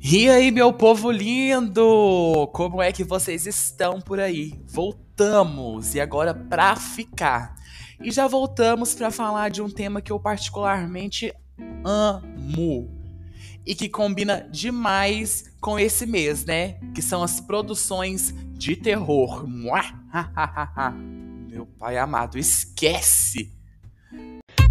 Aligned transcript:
E 0.00 0.30
aí, 0.30 0.52
meu 0.52 0.72
povo 0.72 1.10
lindo! 1.10 2.48
Como 2.52 2.80
é 2.80 2.92
que 2.92 3.02
vocês 3.02 3.46
estão 3.46 4.00
por 4.00 4.20
aí? 4.20 4.54
Voltamos 4.68 5.94
e 5.94 6.00
agora 6.00 6.32
pra 6.32 6.76
ficar. 6.76 7.56
E 8.00 8.12
já 8.12 8.28
voltamos 8.28 8.94
para 8.94 9.10
falar 9.10 9.50
de 9.50 9.60
um 9.60 9.68
tema 9.68 10.00
que 10.00 10.12
eu 10.12 10.20
particularmente 10.20 11.34
amo 11.84 12.88
e 13.66 13.74
que 13.74 13.88
combina 13.88 14.48
demais 14.50 15.52
com 15.60 15.76
esse 15.76 16.06
mês, 16.06 16.44
né? 16.44 16.74
Que 16.94 17.02
são 17.02 17.20
as 17.20 17.40
produções 17.40 18.32
de 18.52 18.76
terror. 18.76 19.44
Meu 21.50 21.66
pai 21.66 21.98
amado, 21.98 22.38
esquece! 22.38 23.52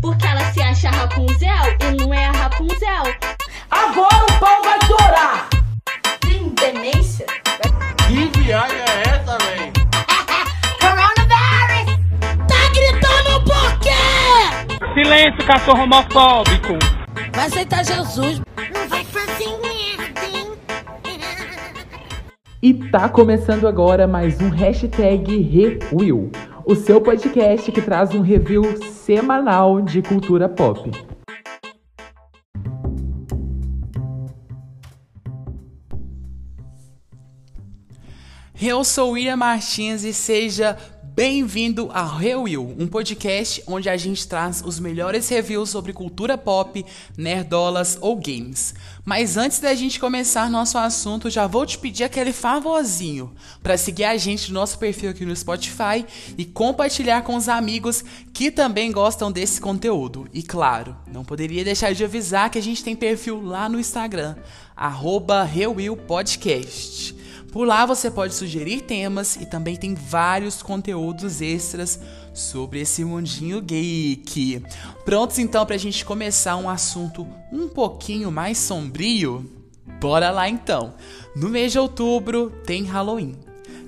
Porque 0.01 0.25
ela 0.25 0.53
se 0.53 0.61
acha 0.61 0.89
Rapunzel 0.89 1.77
e 1.81 1.97
não 1.97 2.13
é 2.13 2.27
a 2.27 2.31
Rapunzel. 2.31 3.36
Agora 3.70 4.23
o 4.23 4.39
pau 4.39 4.63
vai 4.63 4.79
torar! 4.79 5.50
Tem 6.21 6.50
demência? 6.50 7.25
Que 8.07 8.39
viagem 8.39 8.78
é 8.78 9.01
essa, 9.10 9.37
véi? 9.39 9.71
Coronavirus! 10.79 11.97
Tá 12.47 12.61
gritando 12.74 13.43
por 13.43 13.79
quê? 13.79 14.93
Silêncio, 14.93 15.46
cachorro 15.46 15.83
homofóbico. 15.83 16.74
Vai 17.33 17.47
aceitar 17.47 17.83
Jesus. 17.83 18.41
Não 18.74 18.88
vai 18.88 19.04
fazer 19.04 19.50
merda, 19.61 20.25
hein? 20.25 20.54
E 22.61 22.74
tá 22.89 23.10
começando 23.10 23.68
agora 23.68 24.07
mais 24.07 24.41
um 24.41 24.49
hashtag 24.49 25.41
Review, 25.41 26.32
o 26.65 26.74
seu 26.74 27.02
podcast 27.02 27.71
que 27.71 27.82
traz 27.82 28.15
um 28.15 28.21
review 28.21 28.63
semanal 28.82 29.82
de 29.82 30.02
cultura 30.02 30.47
pop. 30.47 30.89
Eu 38.59 38.83
sou 38.83 39.11
William 39.11 39.36
Martins 39.36 40.03
e 40.03 40.11
seja 40.11 40.75
bem-vindo 41.03 41.91
a 41.94 42.03
Review, 42.03 42.75
um 42.80 42.88
podcast 42.88 43.61
onde 43.67 43.88
a 43.88 43.95
gente 43.95 44.27
traz 44.27 44.64
os 44.66 44.80
melhores 44.80 45.30
reviews 45.30 45.69
sobre 45.69 45.94
cultura 45.94 46.39
pop, 46.39 46.83
nerdolas 47.16 47.99
ou 48.02 48.16
games. 48.16 48.73
Mas 49.05 49.38
antes 49.38 49.59
da 49.59 49.75
gente 49.75 49.99
começar 49.99 50.49
nosso 50.49 50.75
assunto, 50.75 51.30
já 51.30 51.45
vou 51.45 51.67
te 51.67 51.77
pedir 51.77 52.03
aquele 52.03 52.33
favorzinho 52.33 53.31
para 53.61 53.77
seguir 53.77 54.05
a 54.05 54.17
gente 54.17 54.52
no 54.52 54.59
nosso 54.59 54.80
perfil 54.80 55.11
aqui 55.11 55.23
no 55.23 55.36
Spotify 55.36 56.03
e 56.36 56.44
compartilhar 56.44 57.21
com 57.21 57.36
os 57.36 57.47
amigos 57.47 58.03
que 58.33 58.49
também 58.49 58.92
gostam 58.92 59.31
desse 59.31 59.61
conteúdo. 59.61 60.27
E 60.33 60.42
claro, 60.42 60.97
não 61.14 61.23
poderia 61.23 61.64
deixar 61.64 61.94
de 61.94 62.03
avisar 62.03 62.49
que 62.49 62.58
a 62.58 62.64
gente 62.64 62.83
tem 62.83 62.95
perfil 62.95 63.39
lá 63.39 63.69
no 63.69 63.80
Instagram, 63.80 64.36
arroba 64.75 65.47
Podcast. 66.08 67.16
Por 67.51 67.65
lá 67.65 67.85
você 67.85 68.11
pode 68.11 68.33
sugerir 68.33 68.81
temas 68.81 69.35
e 69.37 69.45
também 69.45 69.75
tem 69.75 69.95
vários 69.95 70.61
conteúdos 70.61 71.41
extras 71.41 71.99
sobre 72.33 72.81
esse 72.81 73.03
mundinho 73.03 73.61
geek. 73.61 74.63
Prontos 75.05 75.39
então 75.39 75.65
pra 75.65 75.77
gente 75.77 76.05
começar 76.05 76.57
um 76.57 76.69
assunto 76.69 77.27
um 77.51 77.67
pouquinho 77.67 78.31
mais 78.31 78.57
sombrio? 78.57 79.49
Bora 79.99 80.29
lá 80.29 80.47
então! 80.47 80.93
No 81.35 81.49
mês 81.49 81.71
de 81.71 81.79
outubro 81.79 82.51
tem 82.65 82.83
Halloween. 82.83 83.35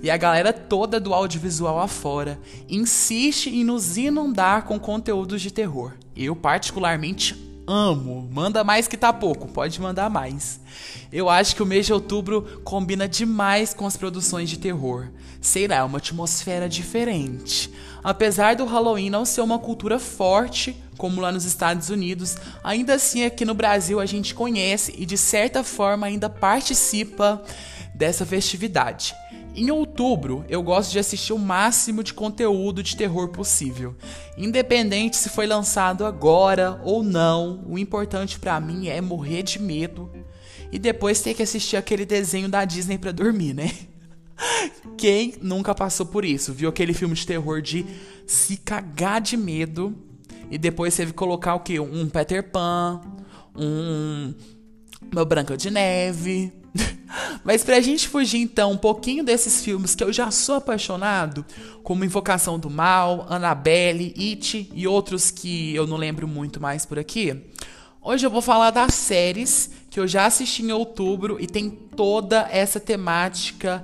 E 0.02 0.10
a 0.10 0.16
galera 0.16 0.54
toda 0.54 1.00
do 1.00 1.14
audiovisual 1.14 1.78
afora 1.80 2.40
insiste 2.70 3.50
em 3.50 3.66
nos 3.66 3.98
inundar 3.98 4.64
com 4.64 4.80
conteúdos 4.80 5.42
de 5.42 5.52
terror. 5.52 5.92
Eu 6.16 6.36
particularmente 6.36 7.36
amo. 7.70 8.28
Manda 8.32 8.64
mais 8.64 8.88
que 8.88 8.98
tá 8.98 9.14
pouco, 9.14 9.48
pode 9.48 9.80
mandar 9.80 10.10
mais. 10.10 10.60
Eu 11.14 11.30
acho 11.30 11.56
que 11.56 11.62
o 11.62 11.66
mês 11.66 11.86
de 11.86 11.94
outubro 11.94 12.62
combina 12.64 13.08
demais 13.08 13.74
com 13.74 13.86
as 13.86 13.96
produções 13.96 14.50
de 14.50 14.58
terror. 14.58 15.08
Sei 15.40 15.68
lá, 15.68 15.76
é 15.76 15.84
uma 15.84 16.00
atmosfera 16.00 16.68
diferente. 16.68 17.72
Apesar 18.04 18.56
do 18.56 18.66
Halloween 18.66 19.10
não 19.10 19.24
ser 19.24 19.42
uma 19.42 19.60
cultura 19.60 20.00
forte, 20.00 20.76
como 20.98 21.22
lá 21.22 21.32
nos 21.32 21.46
Estados 21.46 21.90
Unidos, 21.90 22.38
ainda 22.64 22.96
assim 22.96 23.24
aqui 23.24 23.46
no 23.46 23.54
Brasil 23.54 24.00
a 24.00 24.06
gente 24.06 24.34
conhece 24.34 24.96
e 24.98 25.06
de 25.06 25.18
certa 25.18 25.64
forma 25.64 26.08
ainda 26.08 26.30
participa 26.30 27.42
dessa 27.94 28.26
festividade. 28.26 29.14
Em 29.60 29.72
outubro, 29.72 30.46
eu 30.48 30.64
gosto 30.64 30.90
de 30.90 31.00
assistir 31.00 31.34
o 31.34 31.38
máximo 31.38 32.02
de 32.02 32.14
conteúdo 32.14 32.82
de 32.82 32.96
terror 32.96 33.28
possível. 33.28 33.94
Independente 34.38 35.18
se 35.18 35.28
foi 35.28 35.46
lançado 35.46 36.06
agora 36.06 36.80
ou 36.86 37.04
não, 37.04 37.66
o 37.68 37.78
importante 37.78 38.40
para 38.40 38.58
mim 38.62 38.88
é 38.88 39.02
morrer 39.02 39.44
de 39.44 39.60
medo 39.60 40.10
e 40.72 40.80
depois 40.80 41.20
ter 41.20 41.34
que 41.34 41.44
assistir 41.44 41.76
aquele 41.76 42.06
desenho 42.06 42.48
da 42.48 42.64
Disney 42.64 42.98
para 42.98 43.12
dormir, 43.12 43.54
né? 43.54 43.70
Quem 44.98 45.34
nunca 45.42 45.76
passou 45.76 46.06
por 46.06 46.24
isso? 46.24 46.54
Viu 46.54 46.70
aquele 46.70 46.94
filme 46.94 47.14
de 47.14 47.28
terror 47.28 47.62
de 47.62 47.86
se 48.26 48.56
cagar 48.56 49.20
de 49.20 49.36
medo 49.36 49.94
e 50.50 50.58
depois 50.58 50.96
teve 50.96 51.12
que 51.12 51.18
colocar 51.18 51.56
o 51.56 51.60
quê? 51.60 51.82
Um 51.82 52.08
Peter 52.08 52.50
Pan, 52.50 53.02
um 53.54 54.34
Meu 55.14 55.26
Branca 55.26 55.58
de 55.58 55.70
Neve, 55.70 56.54
mas 57.50 57.64
pra 57.64 57.82
gente 57.82 58.08
fugir 58.08 58.38
então 58.38 58.74
um 58.74 58.78
pouquinho 58.78 59.24
desses 59.24 59.66
filmes 59.66 59.96
que 59.96 60.04
eu 60.04 60.14
já 60.14 60.30
sou 60.30 60.58
apaixonado, 60.58 61.44
como 61.82 62.06
Invocação 62.06 62.60
do 62.60 62.70
Mal, 62.70 63.26
Annabelle, 63.28 64.14
It 64.16 64.70
e 64.72 64.88
outros 64.88 65.32
que 65.32 65.74
eu 65.74 65.88
não 65.88 65.98
lembro 65.98 66.28
muito 66.28 66.62
mais 66.62 66.86
por 66.86 67.00
aqui, 67.00 67.36
hoje 68.04 68.24
eu 68.24 68.30
vou 68.30 68.44
falar 68.44 68.70
das 68.70 68.94
séries 68.94 69.72
que 69.90 70.00
eu 70.00 70.08
já 70.08 70.28
assisti 70.28 70.62
em 70.62 70.72
outubro 70.72 71.38
e 71.40 71.48
tem 71.48 71.72
toda 71.72 72.48
essa 72.52 72.80
temática 72.80 73.84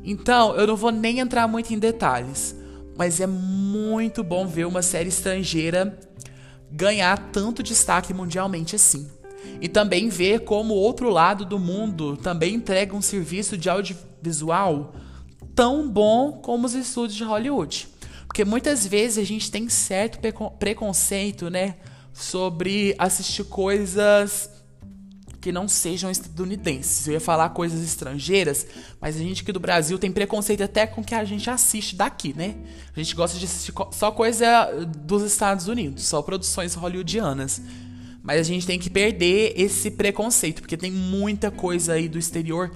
Então, 0.03 0.55
eu 0.55 0.67
não 0.67 0.75
vou 0.75 0.91
nem 0.91 1.19
entrar 1.19 1.47
muito 1.47 1.73
em 1.73 1.79
detalhes, 1.79 2.55
mas 2.97 3.19
é 3.19 3.27
muito 3.27 4.23
bom 4.23 4.45
ver 4.45 4.65
uma 4.65 4.81
série 4.81 5.09
estrangeira 5.09 5.97
ganhar 6.71 7.17
tanto 7.31 7.63
destaque 7.63 8.13
mundialmente 8.13 8.75
assim. 8.75 9.09
E 9.61 9.67
também 9.67 10.09
ver 10.09 10.41
como 10.41 10.73
o 10.73 10.77
outro 10.77 11.09
lado 11.09 11.45
do 11.45 11.59
mundo 11.59 12.15
também 12.17 12.55
entrega 12.55 12.95
um 12.95 13.01
serviço 13.01 13.57
de 13.57 13.69
audiovisual 13.69 14.93
tão 15.55 15.89
bom 15.89 16.33
como 16.33 16.65
os 16.65 16.73
estúdios 16.73 17.17
de 17.17 17.23
Hollywood. 17.23 17.87
Porque 18.27 18.45
muitas 18.45 18.85
vezes 18.85 19.17
a 19.17 19.25
gente 19.25 19.49
tem 19.49 19.67
certo 19.67 20.19
preconceito, 20.59 21.49
né, 21.49 21.75
sobre 22.13 22.95
assistir 22.97 23.43
coisas 23.45 24.49
que 25.39 25.51
não 25.51 25.67
sejam 25.67 26.11
estadunidenses. 26.11 27.07
Eu 27.07 27.13
ia 27.13 27.19
falar 27.19 27.49
coisas 27.49 27.81
estrangeiras, 27.81 28.67
mas 28.99 29.15
a 29.15 29.19
gente 29.19 29.41
aqui 29.41 29.51
do 29.51 29.59
Brasil 29.59 29.97
tem 29.97 30.11
preconceito 30.11 30.63
até 30.63 30.85
com 30.85 31.01
o 31.01 31.03
que 31.03 31.15
a 31.15 31.23
gente 31.23 31.49
assiste 31.49 31.95
daqui, 31.95 32.33
né? 32.35 32.55
A 32.95 32.99
gente 32.99 33.15
gosta 33.15 33.37
de 33.37 33.45
assistir 33.45 33.73
só 33.91 34.11
coisa 34.11 34.85
dos 34.85 35.23
Estados 35.23 35.67
Unidos, 35.67 36.05
só 36.05 36.21
produções 36.21 36.73
hollywoodianas. 36.73 37.61
Mas 38.21 38.41
a 38.41 38.43
gente 38.43 38.67
tem 38.67 38.77
que 38.77 38.89
perder 38.89 39.53
esse 39.55 39.89
preconceito, 39.91 40.61
porque 40.61 40.75
tem 40.75 40.91
muita 40.91 41.49
coisa 41.49 41.93
aí 41.93 42.09
do 42.09 42.19
exterior 42.19 42.71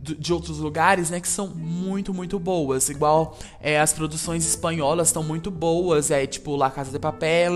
de 0.00 0.32
outros 0.32 0.58
lugares, 0.58 1.10
né, 1.10 1.20
que 1.20 1.28
são 1.28 1.48
muito, 1.48 2.12
muito 2.14 2.38
boas. 2.38 2.88
Igual 2.88 3.38
é, 3.60 3.78
as 3.80 3.92
produções 3.92 4.46
espanholas 4.46 5.08
estão 5.08 5.22
muito 5.22 5.50
boas, 5.50 6.10
é 6.10 6.26
tipo 6.26 6.56
La 6.56 6.70
Casa 6.70 6.90
de 6.90 6.98
Papel, 6.98 7.52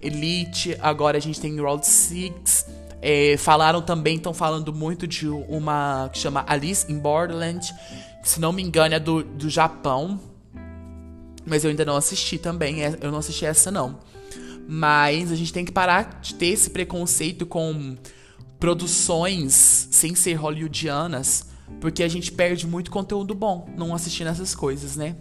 Elite, 0.00 0.76
agora 0.80 1.16
a 1.16 1.20
gente 1.20 1.40
tem 1.40 1.58
Round 1.60 1.86
Six. 1.86 2.66
É, 3.02 3.36
falaram 3.36 3.82
também, 3.82 4.16
estão 4.16 4.32
falando 4.32 4.72
muito 4.72 5.06
de 5.06 5.28
uma 5.28 6.08
que 6.12 6.18
chama 6.18 6.44
Alice 6.46 6.90
in 6.90 6.98
Borderland, 6.98 7.72
se 8.22 8.40
não 8.40 8.52
me 8.52 8.62
engano 8.62 8.94
é 8.94 8.98
do, 8.98 9.22
do 9.22 9.48
Japão, 9.48 10.18
mas 11.46 11.62
eu 11.62 11.70
ainda 11.70 11.84
não 11.84 11.96
assisti 11.96 12.38
também, 12.38 12.82
é, 12.84 12.98
eu 13.00 13.10
não 13.10 13.18
assisti 13.18 13.44
essa 13.44 13.70
não. 13.70 13.98
Mas 14.68 15.30
a 15.30 15.36
gente 15.36 15.52
tem 15.52 15.64
que 15.64 15.70
parar 15.70 16.18
de 16.20 16.34
ter 16.34 16.46
esse 16.46 16.70
preconceito 16.70 17.46
com 17.46 17.96
produções 18.58 19.88
sem 19.92 20.14
ser 20.14 20.34
hollywoodianas, 20.34 21.46
porque 21.80 22.02
a 22.02 22.08
gente 22.08 22.32
perde 22.32 22.66
muito 22.66 22.90
conteúdo 22.90 23.34
bom 23.34 23.68
não 23.76 23.94
assistindo 23.94 24.28
essas 24.28 24.54
coisas, 24.54 24.96
né? 24.96 25.16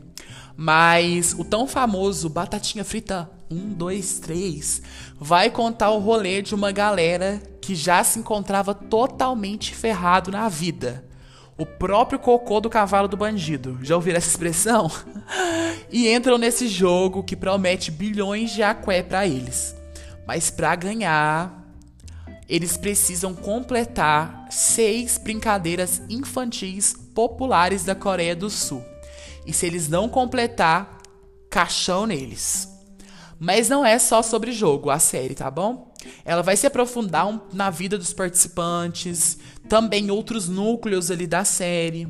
Mas 0.58 1.36
o 1.38 1.44
tão 1.44 1.68
famoso 1.68 2.30
Batatinha 2.30 2.84
Frita 2.84 3.30
1, 3.50 3.74
2, 3.74 4.20
3 4.20 4.82
vai 5.20 5.50
contar 5.50 5.92
o 5.92 6.00
rolê 6.00 6.42
de 6.42 6.56
uma 6.56 6.72
galera 6.72 7.42
que 7.62 7.76
já 7.76 8.04
se 8.04 8.20
encontrava 8.20 8.74
totalmente 8.74 9.74
ferrado 9.76 10.32
na 10.32 10.50
vida. 10.50 11.06
O 11.58 11.66
próprio 11.66 12.20
cocô 12.20 12.60
do 12.60 12.70
cavalo 12.70 13.08
do 13.08 13.16
bandido. 13.16 13.80
Já 13.82 13.96
ouviram 13.96 14.18
essa 14.18 14.28
expressão? 14.28 14.92
e 15.90 16.12
entram 16.12 16.38
nesse 16.38 16.68
jogo 16.68 17.24
que 17.24 17.36
promete 17.36 17.92
bilhões 17.92 18.52
de 18.52 18.62
aqué 18.62 19.02
para 19.02 19.26
eles. 19.26 19.74
Mas 20.28 20.50
para 20.50 20.76
ganhar, 20.76 21.66
eles 22.50 22.76
precisam 22.76 23.34
completar 23.34 24.48
seis 24.52 25.18
brincadeiras 25.18 26.02
infantis 26.10 26.94
populares 27.14 27.86
da 27.86 27.96
Coreia 27.96 28.36
do 28.36 28.50
Sul. 28.50 28.84
E 29.46 29.54
se 29.54 29.66
eles 29.66 29.88
não 29.88 30.10
completar, 30.10 30.98
caixão 31.50 32.06
neles. 32.06 32.75
Mas 33.40 33.68
não 33.68 33.86
é 33.86 34.00
só 34.00 34.22
sobre 34.22 34.52
jogo 34.52 34.90
a 34.90 35.00
série, 35.00 35.36
tá 35.36 35.52
bom? 35.52 35.94
Ela 36.24 36.42
vai 36.42 36.56
se 36.56 36.66
aprofundar 36.66 37.28
um, 37.28 37.40
na 37.52 37.70
vida 37.70 37.98
dos 37.98 38.14
participantes, 38.14 39.38
também 39.68 40.10
outros 40.12 40.48
núcleos 40.48 41.12
ali 41.12 41.28
da 41.28 41.44
série. 41.44 42.08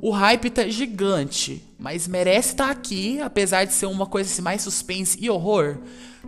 O 0.00 0.10
hype 0.10 0.50
tá 0.50 0.68
gigante, 0.68 1.64
mas 1.78 2.06
merece 2.06 2.50
estar 2.50 2.66
tá 2.66 2.70
aqui, 2.70 3.20
apesar 3.20 3.64
de 3.64 3.72
ser 3.72 3.86
uma 3.86 4.06
coisa 4.06 4.30
assim, 4.30 4.42
mais 4.42 4.62
suspense 4.62 5.18
e 5.20 5.28
horror. 5.28 5.78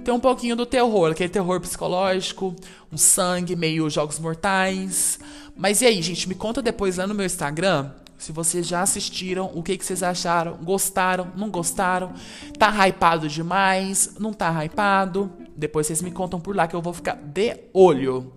Tem 0.04 0.12
um 0.12 0.20
pouquinho 0.20 0.56
do 0.56 0.66
terror, 0.66 1.12
aquele 1.12 1.28
terror 1.28 1.60
psicológico, 1.60 2.56
um 2.90 2.96
sangue 2.96 3.54
meio 3.54 3.88
jogos 3.90 4.18
mortais. 4.18 5.18
Mas 5.56 5.82
e 5.82 5.86
aí, 5.86 6.00
gente, 6.00 6.28
me 6.28 6.34
conta 6.34 6.62
depois 6.62 6.96
lá 6.96 7.06
no 7.06 7.14
meu 7.14 7.26
Instagram 7.26 7.90
se 8.20 8.32
vocês 8.32 8.68
já 8.68 8.82
assistiram, 8.82 9.50
o 9.54 9.62
que, 9.62 9.78
que 9.78 9.84
vocês 9.84 10.02
acharam? 10.02 10.58
Gostaram? 10.58 11.32
Não 11.34 11.48
gostaram? 11.48 12.12
Tá 12.58 12.86
hypado 12.86 13.26
demais? 13.26 14.16
Não 14.20 14.30
tá 14.30 14.62
hypado? 14.62 15.32
Depois 15.56 15.86
vocês 15.86 16.02
me 16.02 16.10
contam 16.10 16.38
por 16.38 16.54
lá 16.54 16.68
que 16.68 16.76
eu 16.76 16.82
vou 16.82 16.92
ficar 16.92 17.14
de 17.14 17.56
olho. 17.72 18.34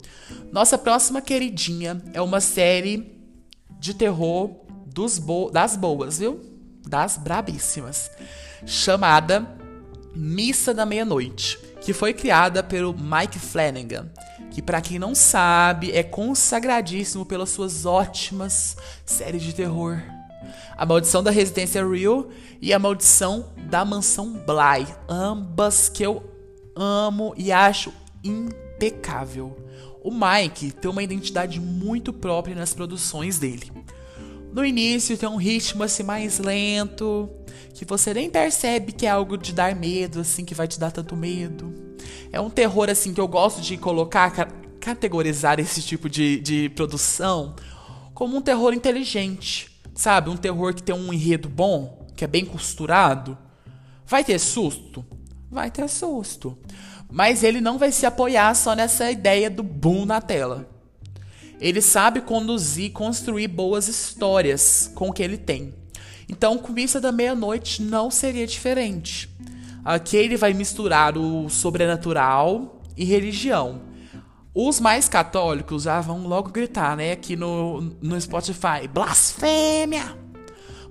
Nossa 0.53 0.77
próxima 0.77 1.21
queridinha 1.21 2.01
é 2.13 2.21
uma 2.21 2.39
série 2.39 3.19
de 3.77 3.93
terror 3.93 4.51
dos 4.87 5.19
bo 5.19 5.51
das 5.51 5.75
boas, 5.75 6.17
viu? 6.17 6.39
Das 6.87 7.17
brabíssimas. 7.17 8.09
Chamada 8.65 9.45
Missa 10.15 10.73
da 10.73 10.85
Meia-Noite, 10.85 11.59
que 11.81 11.91
foi 11.91 12.13
criada 12.13 12.63
pelo 12.63 12.93
Mike 12.93 13.37
Flanagan 13.37 14.09
que 14.53 14.61
para 14.61 14.79
quem 14.79 14.99
não 14.99 15.15
sabe 15.15 15.91
é 15.91 16.03
consagradíssimo 16.03 17.25
pelas 17.25 17.49
suas 17.49 17.87
ótimas 17.87 18.77
séries 19.03 19.41
de 19.41 19.51
terror. 19.51 19.99
A 20.77 20.85
Maldição 20.85 21.23
da 21.23 21.31
Residência 21.31 21.85
Real 21.85 22.27
e 22.61 22.71
A 22.71 22.77
Maldição 22.77 23.51
da 23.67 23.83
Mansão 23.83 24.31
Bly, 24.31 24.87
ambas 25.09 25.89
que 25.89 26.03
eu 26.03 26.23
amo 26.75 27.33
e 27.35 27.51
acho 27.51 27.91
impecável. 28.23 29.57
O 30.03 30.11
Mike 30.11 30.71
tem 30.71 30.91
uma 30.91 31.01
identidade 31.01 31.59
muito 31.59 32.13
própria 32.13 32.55
nas 32.55 32.75
produções 32.75 33.39
dele. 33.39 33.71
No 34.53 34.63
início 34.63 35.17
tem 35.17 35.27
um 35.27 35.35
ritmo 35.35 35.81
assim 35.81 36.03
mais 36.03 36.37
lento, 36.37 37.27
que 37.73 37.85
você 37.85 38.13
nem 38.13 38.29
percebe 38.29 38.91
que 38.91 39.07
é 39.07 39.09
algo 39.09 39.35
de 39.35 39.51
dar 39.51 39.75
medo, 39.75 40.19
assim, 40.19 40.45
que 40.45 40.53
vai 40.53 40.67
te 40.67 40.79
dar 40.79 40.91
tanto 40.91 41.15
medo. 41.15 41.73
É 42.33 42.41
um 42.41 42.49
terror, 42.49 42.89
assim, 42.89 43.13
que 43.13 43.21
eu 43.21 43.27
gosto 43.27 43.61
de 43.61 43.77
colocar, 43.77 44.31
categorizar 44.79 45.59
esse 45.59 45.83
tipo 45.83 46.09
de, 46.09 46.39
de 46.39 46.67
produção 46.69 47.55
como 48.11 48.35
um 48.35 48.41
terror 48.41 48.73
inteligente. 48.73 49.69
Sabe? 49.93 50.31
Um 50.31 50.35
terror 50.35 50.73
que 50.73 50.81
tem 50.81 50.95
um 50.95 51.13
enredo 51.13 51.47
bom, 51.47 52.07
que 52.15 52.23
é 52.23 52.27
bem 52.27 52.43
costurado. 52.43 53.37
Vai 54.03 54.23
ter 54.23 54.39
susto? 54.39 55.05
Vai 55.51 55.69
ter 55.69 55.87
susto. 55.87 56.57
Mas 57.07 57.43
ele 57.43 57.61
não 57.61 57.77
vai 57.77 57.91
se 57.91 58.03
apoiar 58.03 58.55
só 58.55 58.75
nessa 58.75 59.11
ideia 59.11 59.47
do 59.47 59.61
boom 59.61 60.03
na 60.03 60.19
tela. 60.19 60.67
Ele 61.61 61.81
sabe 61.81 62.19
conduzir, 62.19 62.91
construir 62.93 63.47
boas 63.47 63.87
histórias 63.87 64.91
com 64.95 65.09
o 65.09 65.13
que 65.13 65.21
ele 65.21 65.37
tem. 65.37 65.71
Então, 66.27 66.57
com 66.57 66.73
Missa 66.73 66.99
da 66.99 67.11
Meia-Noite 67.11 67.83
não 67.83 68.09
seria 68.09 68.47
diferente. 68.47 69.29
Aqui 69.83 70.15
ele 70.15 70.37
vai 70.37 70.53
misturar 70.53 71.17
o 71.17 71.49
sobrenatural 71.49 72.81
e 72.95 73.03
religião. 73.03 73.81
Os 74.55 74.79
mais 74.79 75.09
católicos 75.09 75.83
já 75.83 75.99
vão 75.99 76.27
logo 76.27 76.51
gritar, 76.51 76.95
né, 76.95 77.11
aqui 77.11 77.35
no, 77.35 77.81
no 78.01 78.19
Spotify: 78.21 78.87
blasfêmia! 78.91 80.15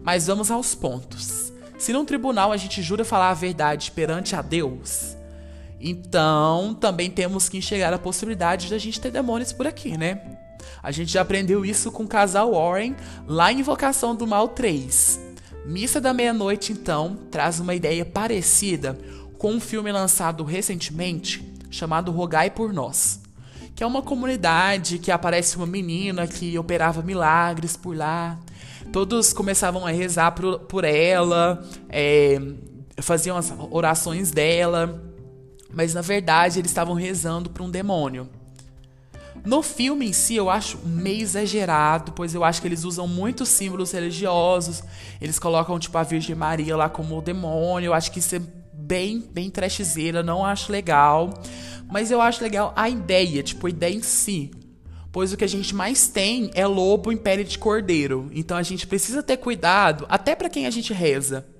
Mas 0.02 0.26
vamos 0.26 0.50
aos 0.50 0.74
pontos. 0.74 1.52
Se 1.78 1.92
num 1.92 2.04
tribunal 2.04 2.52
a 2.52 2.56
gente 2.56 2.82
jura 2.82 3.04
falar 3.04 3.30
a 3.30 3.34
verdade 3.34 3.92
perante 3.92 4.36
a 4.36 4.42
Deus, 4.42 5.16
então 5.80 6.74
também 6.74 7.10
temos 7.10 7.48
que 7.48 7.58
enxergar 7.58 7.94
a 7.94 7.98
possibilidade 7.98 8.68
de 8.68 8.74
a 8.74 8.78
gente 8.78 9.00
ter 9.00 9.10
demônios 9.10 9.52
por 9.52 9.66
aqui, 9.66 9.96
né? 9.96 10.20
A 10.82 10.90
gente 10.90 11.12
já 11.12 11.22
aprendeu 11.22 11.64
isso 11.64 11.90
com 11.92 12.02
o 12.02 12.08
casal 12.08 12.52
Warren 12.52 12.96
lá 13.26 13.52
em 13.52 13.60
Invocação 13.60 14.14
do 14.14 14.26
Mal 14.26 14.48
3. 14.48 15.21
Missa 15.64 16.00
da 16.00 16.12
Meia-Noite, 16.12 16.72
então, 16.72 17.16
traz 17.30 17.60
uma 17.60 17.74
ideia 17.74 18.04
parecida 18.04 18.98
com 19.38 19.52
um 19.52 19.60
filme 19.60 19.92
lançado 19.92 20.42
recentemente 20.42 21.52
chamado 21.70 22.10
Rogai 22.10 22.50
por 22.50 22.72
Nós, 22.72 23.20
que 23.74 23.84
é 23.84 23.86
uma 23.86 24.02
comunidade 24.02 24.98
que 24.98 25.10
aparece 25.10 25.56
uma 25.56 25.66
menina 25.66 26.26
que 26.26 26.58
operava 26.58 27.00
milagres 27.00 27.76
por 27.76 27.96
lá. 27.96 28.38
Todos 28.92 29.32
começavam 29.32 29.86
a 29.86 29.90
rezar 29.90 30.32
por, 30.32 30.58
por 30.60 30.84
ela, 30.84 31.64
é, 31.88 32.40
faziam 33.00 33.36
as 33.36 33.52
orações 33.70 34.32
dela, 34.32 35.00
mas 35.72 35.94
na 35.94 36.02
verdade 36.02 36.58
eles 36.58 36.70
estavam 36.70 36.94
rezando 36.94 37.48
para 37.48 37.62
um 37.62 37.70
demônio. 37.70 38.28
No 39.44 39.60
filme 39.60 40.08
em 40.08 40.12
si, 40.12 40.36
eu 40.36 40.48
acho 40.48 40.78
meio 40.84 41.20
exagerado, 41.20 42.12
pois 42.12 42.32
eu 42.32 42.44
acho 42.44 42.60
que 42.60 42.68
eles 42.68 42.84
usam 42.84 43.08
muitos 43.08 43.48
símbolos 43.48 43.90
religiosos. 43.90 44.82
Eles 45.20 45.38
colocam, 45.38 45.78
tipo, 45.80 45.98
a 45.98 46.04
Virgem 46.04 46.36
Maria 46.36 46.76
lá 46.76 46.88
como 46.88 47.18
o 47.18 47.22
demônio. 47.22 47.88
Eu 47.88 47.94
acho 47.94 48.12
que 48.12 48.20
isso 48.20 48.36
é 48.36 48.40
bem, 48.72 49.20
bem 49.32 49.50
trashzeira, 49.50 50.22
não 50.22 50.44
acho 50.44 50.70
legal. 50.70 51.42
Mas 51.90 52.10
eu 52.10 52.20
acho 52.20 52.42
legal 52.42 52.72
a 52.76 52.88
ideia, 52.88 53.42
tipo, 53.42 53.66
a 53.66 53.70
ideia 53.70 53.94
em 53.94 54.02
si. 54.02 54.52
Pois 55.10 55.32
o 55.32 55.36
que 55.36 55.44
a 55.44 55.48
gente 55.48 55.74
mais 55.74 56.06
tem 56.08 56.50
é 56.54 56.66
lobo 56.66 57.10
em 57.10 57.16
pele 57.16 57.42
de 57.42 57.58
cordeiro. 57.58 58.30
Então 58.32 58.56
a 58.56 58.62
gente 58.62 58.86
precisa 58.86 59.22
ter 59.22 59.36
cuidado, 59.36 60.06
até 60.08 60.36
para 60.36 60.48
quem 60.48 60.66
a 60.66 60.70
gente 60.70 60.92
reza. 60.92 61.51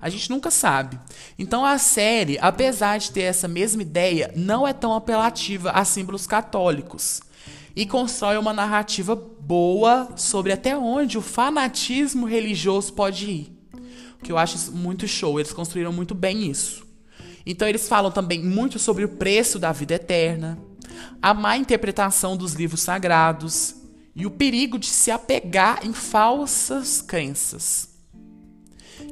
A 0.00 0.08
gente 0.08 0.30
nunca 0.30 0.50
sabe. 0.50 0.98
Então 1.38 1.64
a 1.64 1.78
série, 1.78 2.38
apesar 2.40 2.98
de 2.98 3.10
ter 3.10 3.22
essa 3.22 3.48
mesma 3.48 3.82
ideia, 3.82 4.32
não 4.36 4.66
é 4.66 4.72
tão 4.72 4.94
apelativa 4.94 5.70
a 5.70 5.84
símbolos 5.84 6.26
católicos 6.26 7.20
e 7.74 7.86
constrói 7.86 8.36
uma 8.36 8.52
narrativa 8.52 9.14
boa 9.16 10.08
sobre 10.16 10.52
até 10.52 10.76
onde 10.76 11.18
o 11.18 11.22
fanatismo 11.22 12.26
religioso 12.26 12.92
pode 12.92 13.30
ir. 13.30 13.58
O 14.20 14.22
que 14.22 14.32
eu 14.32 14.38
acho 14.38 14.72
muito 14.72 15.06
show, 15.06 15.38
eles 15.38 15.52
construíram 15.52 15.92
muito 15.92 16.14
bem 16.14 16.50
isso. 16.50 16.86
Então 17.46 17.66
eles 17.66 17.88
falam 17.88 18.10
também 18.10 18.42
muito 18.42 18.78
sobre 18.78 19.04
o 19.04 19.08
preço 19.08 19.58
da 19.58 19.72
vida 19.72 19.94
eterna, 19.94 20.58
a 21.22 21.32
má 21.32 21.56
interpretação 21.56 22.36
dos 22.36 22.52
livros 22.54 22.82
sagrados 22.82 23.74
e 24.14 24.26
o 24.26 24.30
perigo 24.30 24.78
de 24.78 24.86
se 24.86 25.10
apegar 25.10 25.86
em 25.86 25.92
falsas 25.92 27.00
crenças 27.00 27.87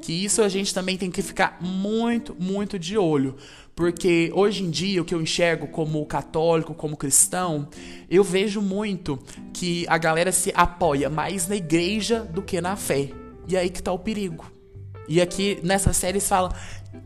que 0.02 0.12
isso 0.12 0.43
a 0.43 0.49
gente 0.49 0.73
também 0.73 0.97
tem 0.97 1.11
que 1.11 1.23
ficar 1.23 1.59
muito, 1.61 2.37
muito 2.38 2.78
de 2.78 2.97
olho. 2.97 3.37
Porque 3.76 4.31
hoje 4.35 4.64
em 4.64 4.71
dia, 4.71 5.02
o 5.02 5.05
que 5.05 5.14
eu 5.14 5.21
enxergo 5.21 5.66
como 5.66 6.05
católico, 6.07 6.73
como 6.73 6.97
cristão, 6.97 7.69
eu 8.11 8.25
vejo 8.25 8.62
muito 8.62 9.19
que 9.52 9.85
a 9.87 9.99
galera 9.99 10.33
se 10.33 10.50
apoia 10.57 11.11
mais 11.11 11.47
na 11.47 11.57
igreja 11.57 12.21
do 12.21 12.40
que 12.40 12.59
na 12.59 12.75
fé. 12.75 13.11
E 13.47 13.55
aí 13.55 13.69
que 13.69 13.83
tá 13.83 13.93
o 13.93 13.99
perigo. 13.99 14.50
E 15.07 15.21
aqui 15.21 15.59
nessa 15.62 15.93
série 15.93 16.14
eles 16.14 16.28
falam, 16.28 16.50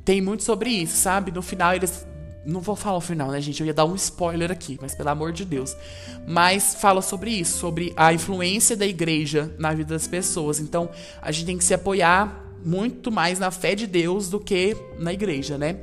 tem 0.04 0.20
muito 0.20 0.44
sobre 0.44 0.70
isso, 0.70 0.96
sabe? 0.96 1.32
No 1.32 1.42
final 1.42 1.74
eles. 1.74 2.06
Não 2.46 2.60
vou 2.60 2.74
falar 2.74 2.96
o 2.96 3.02
final, 3.02 3.30
né, 3.30 3.40
gente? 3.40 3.60
Eu 3.60 3.66
ia 3.66 3.74
dar 3.74 3.84
um 3.84 3.94
spoiler 3.96 4.50
aqui, 4.50 4.78
mas 4.80 4.94
pelo 4.94 5.10
amor 5.10 5.32
de 5.32 5.44
Deus. 5.44 5.76
Mas 6.26 6.76
fala 6.76 7.02
sobre 7.02 7.32
isso, 7.32 7.58
sobre 7.58 7.92
a 7.96 8.14
influência 8.14 8.76
da 8.76 8.86
igreja 8.86 9.54
na 9.58 9.74
vida 9.74 9.92
das 9.92 10.06
pessoas. 10.06 10.60
Então 10.60 10.88
a 11.20 11.32
gente 11.32 11.46
tem 11.46 11.58
que 11.58 11.64
se 11.64 11.74
apoiar 11.74 12.49
muito 12.64 13.10
mais 13.10 13.38
na 13.38 13.50
fé 13.50 13.74
de 13.74 13.86
Deus 13.86 14.28
do 14.28 14.40
que 14.40 14.76
na 14.98 15.12
igreja, 15.12 15.56
né? 15.56 15.76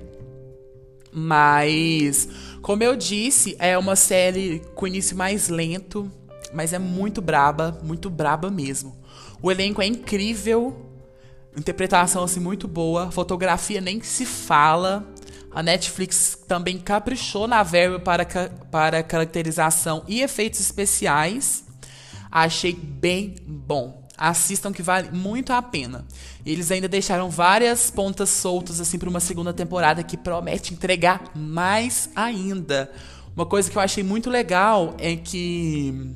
Mas, 1.12 2.30
como 2.62 2.84
eu 2.84 2.96
disse, 2.96 3.56
é 3.60 3.78
uma 3.78 3.96
série 3.96 4.62
com 4.76 4.88
início 4.88 5.18
mais 5.18 5.50
lento, 5.50 6.12
mas 6.54 6.74
é 6.74 6.80
muito 6.80 7.22
braba, 7.22 7.80
muito 7.84 8.10
braba 8.10 8.52
mesmo. 8.52 8.96
O 9.42 9.52
elenco 9.52 9.82
é 9.82 9.86
incrível, 9.86 10.76
interpretação 11.58 12.24
assim 12.24 12.40
muito 12.40 12.68
boa, 12.68 13.12
fotografia 13.12 13.82
nem 13.82 14.02
se 14.02 14.26
fala. 14.26 15.08
A 15.52 15.64
Netflix 15.64 16.38
também 16.48 16.78
caprichou 16.78 17.48
na 17.48 17.64
verba 17.64 18.00
para, 18.00 18.26
para 18.72 19.02
caracterização 19.02 20.04
e 20.08 20.22
efeitos 20.22 20.60
especiais. 20.60 21.64
Achei 22.30 22.74
bem 22.74 23.36
bom. 23.48 24.07
Assistam 24.18 24.72
que 24.72 24.82
vale 24.82 25.12
muito 25.12 25.54
a 25.54 25.62
pena. 25.62 26.06
Eles 26.46 26.72
ainda 26.72 26.88
deixaram 26.88 27.30
várias 27.30 27.92
pontas 27.92 28.30
soltas 28.30 28.82
assim 28.82 28.98
para 28.98 29.10
uma 29.10 29.20
segunda 29.20 29.54
temporada 29.54 30.04
que 30.04 30.18
promete 30.18 30.74
entregar 30.74 31.32
mais 31.36 32.10
ainda. 32.16 32.92
Uma 33.36 33.46
coisa 33.46 33.70
que 33.70 33.78
eu 33.78 33.82
achei 33.82 34.04
muito 34.04 34.30
legal 34.30 34.96
é 34.98 35.16
que 35.16 36.16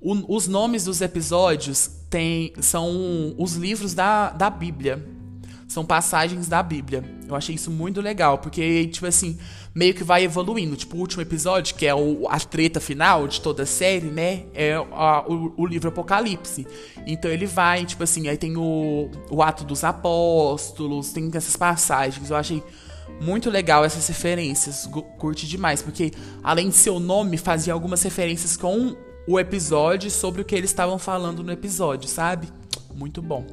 o, 0.00 0.34
os 0.36 0.48
nomes 0.48 0.84
dos 0.84 1.00
episódios 1.00 1.88
tem, 2.10 2.52
são 2.60 3.34
os 3.38 3.54
livros 3.54 3.94
da, 3.94 4.30
da 4.30 4.50
Bíblia. 4.50 5.02
São 5.72 5.86
passagens 5.86 6.48
da 6.48 6.62
Bíblia. 6.62 7.02
Eu 7.26 7.34
achei 7.34 7.54
isso 7.54 7.70
muito 7.70 8.02
legal, 8.02 8.36
porque, 8.36 8.88
tipo 8.88 9.06
assim, 9.06 9.38
meio 9.74 9.94
que 9.94 10.04
vai 10.04 10.22
evoluindo. 10.22 10.76
Tipo, 10.76 10.98
o 10.98 11.00
último 11.00 11.22
episódio, 11.22 11.74
que 11.74 11.86
é 11.86 11.94
o, 11.94 12.28
a 12.28 12.38
treta 12.38 12.78
final 12.78 13.26
de 13.26 13.40
toda 13.40 13.62
a 13.62 13.66
série, 13.66 14.08
né? 14.08 14.44
É 14.52 14.74
a, 14.74 15.24
o, 15.26 15.54
o, 15.56 15.66
livro 15.66 15.88
Apocalipse. 15.88 16.66
Então 17.06 17.30
ele 17.30 17.46
vai, 17.46 17.86
tipo 17.86 18.02
assim, 18.04 18.28
aí 18.28 18.36
tem 18.36 18.54
o, 18.54 19.10
o 19.30 19.42
ato 19.42 19.64
dos 19.64 19.82
apóstolos, 19.82 21.10
tem 21.10 21.30
essas 21.32 21.56
passagens. 21.56 22.28
Eu 22.28 22.36
achei 22.36 22.62
muito 23.18 23.48
legal 23.48 23.82
essas 23.82 24.06
referências. 24.06 24.86
Curte 25.16 25.48
demais, 25.48 25.80
porque 25.80 26.12
além 26.44 26.68
de 26.68 26.74
seu 26.74 27.00
nome, 27.00 27.38
fazia 27.38 27.72
algumas 27.72 28.02
referências 28.02 28.58
com 28.58 28.94
o 29.26 29.40
episódio 29.40 30.10
sobre 30.10 30.42
o 30.42 30.44
que 30.44 30.54
eles 30.54 30.68
estavam 30.68 30.98
falando 30.98 31.42
no 31.42 31.50
episódio, 31.50 32.10
sabe? 32.10 32.46
Muito 32.94 33.22
bom. 33.22 33.46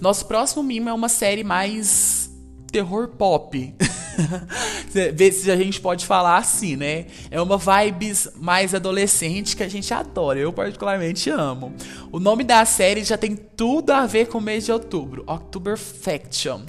Nosso 0.00 0.26
próximo 0.26 0.62
mimo 0.62 0.88
é 0.88 0.92
uma 0.92 1.08
série 1.08 1.42
mais 1.42 2.30
terror 2.70 3.08
pop. 3.08 3.74
Ver 5.14 5.32
se 5.32 5.50
a 5.50 5.56
gente 5.56 5.80
pode 5.80 6.06
falar 6.06 6.38
assim, 6.38 6.76
né? 6.76 7.06
É 7.30 7.40
uma 7.40 7.58
vibes 7.58 8.28
mais 8.36 8.74
adolescente 8.74 9.56
que 9.56 9.62
a 9.62 9.68
gente 9.68 9.92
adora. 9.92 10.38
Eu 10.38 10.52
particularmente 10.52 11.30
amo. 11.30 11.72
O 12.12 12.18
nome 12.18 12.44
da 12.44 12.64
série 12.64 13.04
já 13.04 13.16
tem 13.16 13.36
tudo 13.36 13.90
a 13.90 14.06
ver 14.06 14.28
com 14.28 14.38
o 14.38 14.40
mês 14.40 14.64
de 14.64 14.72
outubro. 14.72 15.24
October 15.26 15.76
Faction. 15.76 16.62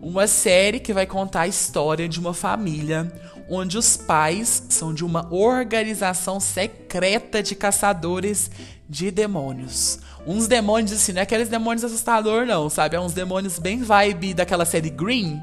Uma 0.00 0.26
série 0.26 0.78
que 0.78 0.92
vai 0.92 1.06
contar 1.06 1.42
a 1.42 1.48
história 1.48 2.08
de 2.08 2.20
uma 2.20 2.32
família 2.32 3.12
onde 3.48 3.78
os 3.78 3.96
pais 3.96 4.64
são 4.68 4.92
de 4.92 5.04
uma 5.04 5.32
organização 5.32 6.38
secreta 6.38 7.42
de 7.42 7.54
caçadores 7.54 8.50
de 8.88 9.10
demônios 9.10 10.00
uns 10.28 10.46
demônios 10.46 10.92
assim, 10.92 11.12
não 11.12 11.20
é 11.20 11.22
aqueles 11.22 11.48
demônios 11.48 11.82
assustador 11.82 12.44
não, 12.44 12.68
sabe? 12.68 12.96
É 12.96 13.00
uns 13.00 13.14
demônios 13.14 13.58
bem 13.58 13.82
vibe 13.82 14.34
daquela 14.34 14.66
série 14.66 14.90
Green. 14.90 15.40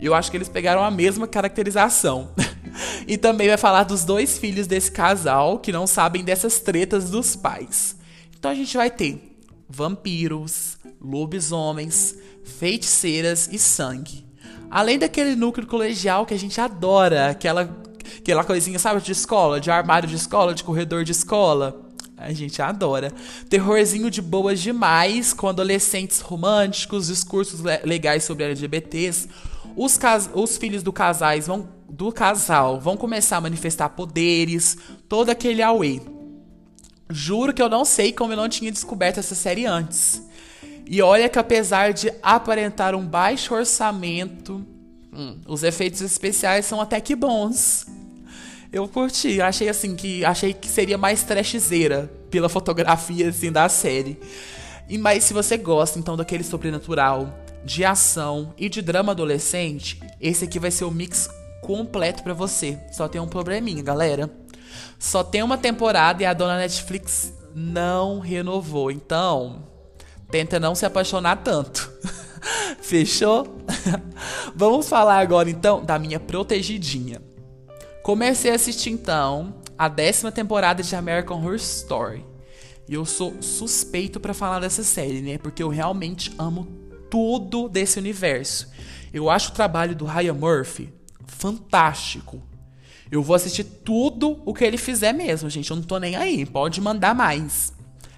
Eu 0.00 0.12
acho 0.12 0.28
que 0.28 0.36
eles 0.36 0.48
pegaram 0.48 0.82
a 0.82 0.90
mesma 0.90 1.28
caracterização. 1.28 2.30
e 3.06 3.16
também 3.16 3.46
vai 3.46 3.56
falar 3.56 3.84
dos 3.84 4.04
dois 4.04 4.36
filhos 4.36 4.66
desse 4.66 4.90
casal 4.90 5.60
que 5.60 5.70
não 5.70 5.86
sabem 5.86 6.24
dessas 6.24 6.58
tretas 6.58 7.10
dos 7.10 7.36
pais. 7.36 7.96
Então 8.36 8.50
a 8.50 8.54
gente 8.54 8.76
vai 8.76 8.90
ter 8.90 9.36
vampiros, 9.68 10.78
lobisomens, 11.00 12.16
feiticeiras 12.44 13.48
e 13.52 13.58
sangue. 13.58 14.26
Além 14.68 14.98
daquele 14.98 15.36
núcleo 15.36 15.66
colegial 15.66 16.26
que 16.26 16.34
a 16.34 16.38
gente 16.38 16.60
adora, 16.60 17.30
aquela 17.30 17.76
aquela 18.18 18.42
coisinha, 18.42 18.78
sabe, 18.78 19.00
de 19.00 19.12
escola, 19.12 19.60
de 19.60 19.70
armário 19.70 20.08
de 20.08 20.16
escola, 20.16 20.54
de 20.54 20.64
corredor 20.64 21.04
de 21.04 21.12
escola. 21.12 21.87
A 22.18 22.32
gente 22.32 22.60
adora. 22.60 23.12
Terrorzinho 23.48 24.10
de 24.10 24.20
boas 24.20 24.60
demais, 24.60 25.32
com 25.32 25.48
adolescentes 25.48 26.20
românticos, 26.20 27.06
discursos 27.06 27.60
le 27.60 27.78
legais 27.84 28.24
sobre 28.24 28.44
LGBTs. 28.44 29.28
Os, 29.76 29.96
cas 29.96 30.28
os 30.34 30.56
filhos 30.56 30.82
do, 30.82 30.92
casais 30.92 31.46
vão, 31.46 31.68
do 31.88 32.10
casal 32.10 32.80
vão 32.80 32.96
começar 32.96 33.36
a 33.36 33.40
manifestar 33.40 33.90
poderes, 33.90 34.76
todo 35.08 35.30
aquele 35.30 35.62
away. 35.62 36.02
Juro 37.08 37.54
que 37.54 37.62
eu 37.62 37.68
não 37.68 37.84
sei 37.84 38.12
como 38.12 38.32
eu 38.32 38.36
não 38.36 38.48
tinha 38.48 38.72
descoberto 38.72 39.18
essa 39.18 39.36
série 39.36 39.64
antes. 39.64 40.20
E 40.86 41.00
olha 41.00 41.28
que 41.28 41.38
apesar 41.38 41.92
de 41.92 42.12
aparentar 42.20 42.94
um 42.96 43.06
baixo 43.06 43.54
orçamento, 43.54 44.66
hum, 45.12 45.38
os 45.46 45.62
efeitos 45.62 46.00
especiais 46.00 46.66
são 46.66 46.80
até 46.80 47.00
que 47.00 47.14
bons. 47.14 47.86
Eu 48.70 48.86
curti, 48.86 49.40
achei 49.40 49.68
assim 49.68 49.96
que 49.96 50.24
achei 50.24 50.52
que 50.52 50.68
seria 50.68 50.98
mais 50.98 51.22
trashzeira 51.22 52.10
pela 52.30 52.48
fotografia 52.48 53.28
assim 53.28 53.50
da 53.50 53.68
série. 53.68 54.18
E 54.88 54.98
mas 54.98 55.24
se 55.24 55.32
você 55.32 55.56
gosta 55.56 55.98
então 55.98 56.16
daquele 56.16 56.44
sobrenatural, 56.44 57.32
de 57.64 57.84
ação 57.84 58.54
e 58.58 58.68
de 58.68 58.82
drama 58.82 59.12
adolescente, 59.12 60.00
esse 60.20 60.44
aqui 60.44 60.58
vai 60.58 60.70
ser 60.70 60.84
o 60.84 60.90
mix 60.90 61.28
completo 61.62 62.22
para 62.22 62.34
você. 62.34 62.78
Só 62.92 63.08
tem 63.08 63.20
um 63.20 63.28
probleminha, 63.28 63.82
galera. 63.82 64.30
Só 64.98 65.24
tem 65.24 65.42
uma 65.42 65.58
temporada 65.58 66.22
e 66.22 66.26
a 66.26 66.32
dona 66.32 66.58
Netflix 66.58 67.32
não 67.54 68.20
renovou. 68.20 68.90
Então, 68.90 69.64
tenta 70.30 70.60
não 70.60 70.74
se 70.74 70.84
apaixonar 70.84 71.36
tanto. 71.36 71.90
Fechou? 72.80 73.58
Vamos 74.54 74.88
falar 74.88 75.18
agora 75.18 75.50
então 75.50 75.84
da 75.84 75.98
minha 75.98 76.20
protegidinha. 76.20 77.27
Comecei 78.08 78.50
a 78.50 78.54
assistir 78.54 78.88
então 78.88 79.56
a 79.76 79.86
décima 79.86 80.32
temporada 80.32 80.82
de 80.82 80.96
American 80.96 81.36
Horror 81.36 81.56
Story. 81.56 82.24
E 82.88 82.94
eu 82.94 83.04
sou 83.04 83.42
suspeito 83.42 84.18
para 84.18 84.32
falar 84.32 84.60
dessa 84.60 84.82
série, 84.82 85.20
né? 85.20 85.36
Porque 85.36 85.62
eu 85.62 85.68
realmente 85.68 86.32
amo 86.38 86.66
tudo 87.10 87.68
desse 87.68 87.98
universo. 87.98 88.70
Eu 89.12 89.28
acho 89.28 89.50
o 89.50 89.54
trabalho 89.54 89.94
do 89.94 90.06
Ryan 90.06 90.32
Murphy 90.32 90.90
fantástico. 91.26 92.40
Eu 93.10 93.22
vou 93.22 93.36
assistir 93.36 93.64
tudo 93.64 94.40
o 94.46 94.54
que 94.54 94.64
ele 94.64 94.78
fizer 94.78 95.12
mesmo, 95.12 95.50
gente. 95.50 95.70
Eu 95.70 95.76
não 95.76 95.84
tô 95.84 95.98
nem 95.98 96.16
aí. 96.16 96.46
Pode 96.46 96.80
mandar 96.80 97.14
mais. 97.14 97.74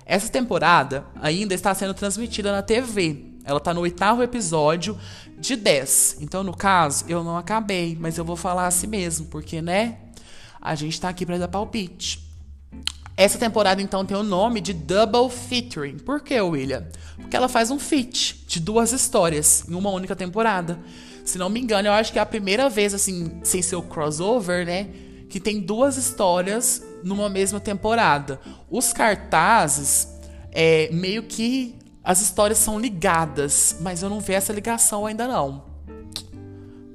Essa 0.07 0.31
temporada 0.31 1.05
ainda 1.21 1.53
está 1.53 1.75
sendo 1.75 1.95
transmitida 1.95 2.53
na 2.53 2.63
TV. 2.63 3.30
Ela 3.51 3.59
tá 3.59 3.75
no 3.75 3.81
oitavo 3.81 4.23
episódio 4.23 4.97
de 5.37 5.57
10. 5.57 6.19
Então, 6.21 6.45
no 6.45 6.57
caso, 6.57 7.05
eu 7.09 7.25
não 7.25 7.37
acabei, 7.37 7.97
mas 7.99 8.17
eu 8.17 8.25
vou 8.25 8.37
falar 8.37 8.69
assim 8.69 8.87
mesmo, 8.87 9.27
porque, 9.27 9.61
né? 9.61 9.99
A 10.61 10.77
gente 10.77 11.01
tá 11.01 11.09
aqui 11.09 11.27
para 11.27 11.37
dar 11.37 11.49
palpite. 11.49 12.25
Essa 13.17 13.39
temporada, 13.39 13.83
então, 13.83 14.07
tem 14.07 14.17
o 14.17 14.23
nome 14.23 14.61
de 14.61 14.73
Double 14.73 15.29
Featuring. 15.29 15.99
Por 15.99 16.21
que, 16.21 16.41
William? 16.41 16.87
Porque 17.17 17.37
ela 17.37 17.49
faz 17.49 17.73
um 17.73 17.79
feat 17.81 18.45
de 18.47 18.61
duas 18.61 18.93
histórias 18.93 19.65
em 19.69 19.75
uma 19.75 19.91
única 19.91 20.15
temporada. 20.15 20.79
Se 21.25 21.37
não 21.37 21.49
me 21.49 21.61
engano, 21.61 21.89
eu 21.89 21.93
acho 21.93 22.13
que 22.13 22.21
é 22.21 22.23
a 22.23 22.27
primeira 22.27 22.69
vez, 22.71 22.95
assim, 22.95 23.33
sem 23.43 23.61
ser 23.61 23.75
o 23.75 23.83
crossover, 23.83 24.65
né? 24.65 24.91
Que 25.29 25.41
tem 25.41 25.59
duas 25.59 25.97
histórias 25.97 26.85
numa 27.03 27.29
mesma 27.29 27.59
temporada. 27.59 28.41
Os 28.71 28.93
cartazes 28.93 30.07
é, 30.53 30.89
meio 30.93 31.25
que 31.25 31.80
as 32.03 32.21
histórias 32.21 32.59
são 32.59 32.79
ligadas, 32.79 33.77
mas 33.81 34.03
eu 34.03 34.09
não 34.09 34.21
vi 34.21 34.33
essa 34.33 34.53
ligação 34.53 35.07
ainda 35.07 35.29
não. 35.29 35.65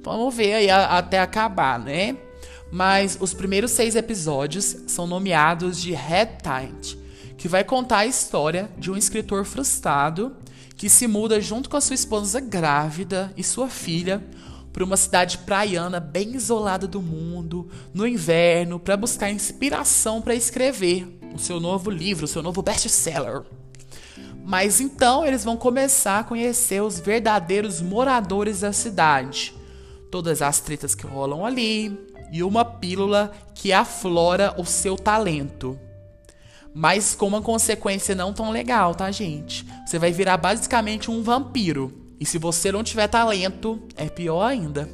Vamos 0.02 0.34
ver 0.34 0.54
aí 0.54 0.70
até 0.70 1.20
acabar, 1.20 1.78
né? 1.78 2.16
Mas 2.70 3.16
os 3.20 3.32
primeiros 3.32 3.70
seis 3.70 3.94
episódios 3.96 4.76
são 4.86 5.06
nomeados 5.06 5.80
de 5.80 5.92
Head 5.92 6.38
Tide, 6.42 6.98
que 7.36 7.48
vai 7.48 7.64
contar 7.64 7.98
a 7.98 8.06
história 8.06 8.70
de 8.76 8.90
um 8.90 8.96
escritor 8.96 9.44
frustrado 9.44 10.36
que 10.76 10.88
se 10.88 11.06
muda 11.06 11.40
junto 11.40 11.70
com 11.70 11.76
a 11.76 11.80
sua 11.80 11.94
esposa 11.94 12.38
grávida 12.38 13.32
e 13.36 13.42
sua 13.42 13.68
filha 13.68 14.22
para 14.72 14.84
uma 14.84 14.96
cidade 14.96 15.38
praiana 15.38 15.98
bem 15.98 16.34
isolada 16.34 16.86
do 16.86 17.00
mundo, 17.00 17.70
no 17.94 18.06
inverno, 18.06 18.78
para 18.78 18.96
buscar 18.96 19.30
inspiração 19.30 20.20
para 20.20 20.34
escrever 20.34 21.18
o 21.34 21.38
seu 21.38 21.58
novo 21.58 21.90
livro, 21.90 22.26
o 22.26 22.28
seu 22.28 22.42
novo 22.42 22.60
best-seller. 22.60 23.42
Mas 24.46 24.80
então 24.80 25.26
eles 25.26 25.42
vão 25.42 25.56
começar 25.56 26.20
a 26.20 26.24
conhecer 26.24 26.80
os 26.80 27.00
verdadeiros 27.00 27.82
moradores 27.82 28.60
da 28.60 28.72
cidade. 28.72 29.52
Todas 30.08 30.40
as 30.40 30.60
tretas 30.60 30.94
que 30.94 31.04
rolam 31.04 31.44
ali 31.44 31.98
e 32.32 32.44
uma 32.44 32.64
pílula 32.64 33.32
que 33.56 33.72
aflora 33.72 34.54
o 34.56 34.64
seu 34.64 34.94
talento. 34.94 35.76
Mas 36.72 37.12
com 37.12 37.26
uma 37.26 37.42
consequência 37.42 38.14
não 38.14 38.32
tão 38.32 38.52
legal, 38.52 38.94
tá, 38.94 39.10
gente? 39.10 39.66
Você 39.84 39.98
vai 39.98 40.12
virar 40.12 40.36
basicamente 40.36 41.10
um 41.10 41.24
vampiro. 41.24 42.14
E 42.20 42.24
se 42.24 42.38
você 42.38 42.70
não 42.70 42.84
tiver 42.84 43.08
talento, 43.08 43.82
é 43.96 44.08
pior 44.08 44.44
ainda. 44.44 44.88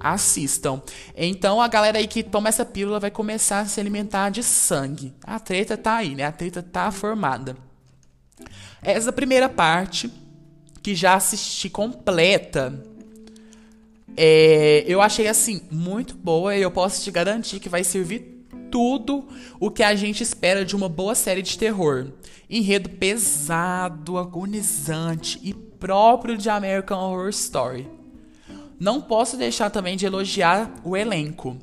Assistam. 0.00 0.82
Então 1.16 1.62
a 1.62 1.68
galera 1.68 1.98
aí 1.98 2.08
que 2.08 2.24
toma 2.24 2.48
essa 2.48 2.64
pílula 2.64 2.98
vai 2.98 3.12
começar 3.12 3.60
a 3.60 3.66
se 3.66 3.78
alimentar 3.78 4.30
de 4.30 4.42
sangue. 4.42 5.14
A 5.22 5.38
treta 5.38 5.76
tá 5.76 5.94
aí, 5.94 6.16
né? 6.16 6.24
A 6.24 6.32
treta 6.32 6.60
tá 6.60 6.90
formada. 6.90 7.56
Essa 8.82 9.12
primeira 9.12 9.48
parte, 9.48 10.10
que 10.82 10.94
já 10.94 11.14
assisti 11.14 11.70
completa, 11.70 12.82
é, 14.16 14.84
eu 14.86 15.00
achei 15.00 15.28
assim 15.28 15.62
muito 15.70 16.14
boa 16.14 16.54
e 16.56 16.62
eu 16.62 16.70
posso 16.70 17.02
te 17.02 17.10
garantir 17.10 17.60
que 17.60 17.68
vai 17.68 17.84
servir 17.84 18.46
tudo 18.70 19.28
o 19.60 19.70
que 19.70 19.82
a 19.82 19.94
gente 19.94 20.22
espera 20.22 20.64
de 20.64 20.74
uma 20.74 20.88
boa 20.88 21.14
série 21.14 21.42
de 21.42 21.58
terror. 21.58 22.08
Enredo 22.48 22.88
pesado, 22.88 24.18
agonizante 24.18 25.38
e 25.42 25.54
próprio 25.54 26.36
de 26.36 26.50
American 26.50 26.98
Horror 26.98 27.28
Story. 27.28 27.88
Não 28.78 29.00
posso 29.00 29.36
deixar 29.36 29.70
também 29.70 29.96
de 29.96 30.06
elogiar 30.06 30.74
o 30.82 30.96
elenco, 30.96 31.56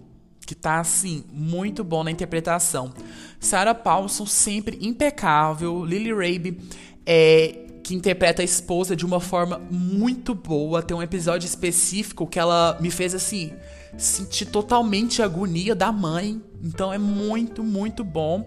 que 0.50 0.56
tá 0.56 0.80
assim 0.80 1.24
muito 1.32 1.84
bom 1.84 2.04
na 2.04 2.10
interpretação. 2.10 2.92
Sarah 3.40 3.76
Paulson 3.76 4.26
sempre 4.26 4.80
impecável, 4.82 5.86
Lily 5.86 6.12
Rabe 6.12 6.60
é, 7.06 7.68
que 7.84 7.94
interpreta 7.94 8.42
a 8.42 8.46
esposa 8.46 8.96
de 8.96 9.06
uma 9.06 9.20
forma 9.20 9.62
muito 9.70 10.34
boa. 10.34 10.82
Tem 10.82 10.98
um 10.98 11.04
episódio 11.04 11.46
específico 11.46 12.26
que 12.26 12.40
ela 12.40 12.76
me 12.82 12.90
fez 12.90 13.14
assim 13.14 13.54
sentir 13.96 14.48
totalmente 14.48 15.22
a 15.22 15.26
agonia 15.26 15.76
da 15.76 15.92
mãe. 15.92 16.42
Então 16.64 16.92
é 16.92 16.98
muito, 16.98 17.64
muito 17.64 18.04
bom. 18.04 18.44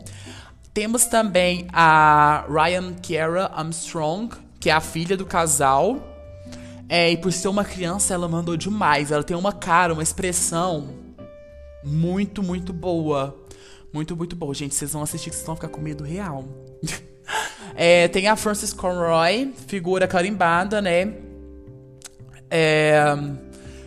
Temos 0.75 1.04
também 1.04 1.68
a 1.73 2.44
Ryan 2.49 2.94
Kiera 2.94 3.47
Armstrong, 3.54 4.35
que 4.59 4.71
é 4.71 4.73
a 4.73 4.80
filha 4.80 5.16
do 5.16 5.25
casal. 5.25 6.04
É, 6.88 7.12
e 7.12 7.16
por 7.16 7.32
ser 7.32 7.47
uma 7.47 7.64
criança, 7.64 8.12
ela 8.12 8.26
mandou 8.26 8.56
demais. 8.56 9.12
Ela 9.12 9.23
tem 9.23 9.37
uma 9.37 9.52
cara, 9.52 9.92
uma 9.92 10.02
expressão 10.02 11.00
muito, 11.85 12.43
muito 12.43 12.73
boa. 12.73 13.37
Muito, 13.93 14.17
muito 14.17 14.35
boa. 14.35 14.55
Gente, 14.55 14.75
vocês 14.75 14.93
vão 14.93 15.03
assistir 15.03 15.31
que 15.31 15.37
vocês 15.37 15.47
vão 15.47 15.57
ficar 15.57 15.69
com 15.69 15.81
medo 15.81 16.03
real. 16.03 16.45
é, 17.75 18.09
tem 18.09 18.27
a 18.27 18.37
Frances 18.37 18.73
Conroy, 18.73 19.53
figura 19.67 20.07
carimbada, 20.07 20.81
né? 20.81 21.15
É, 22.51 23.05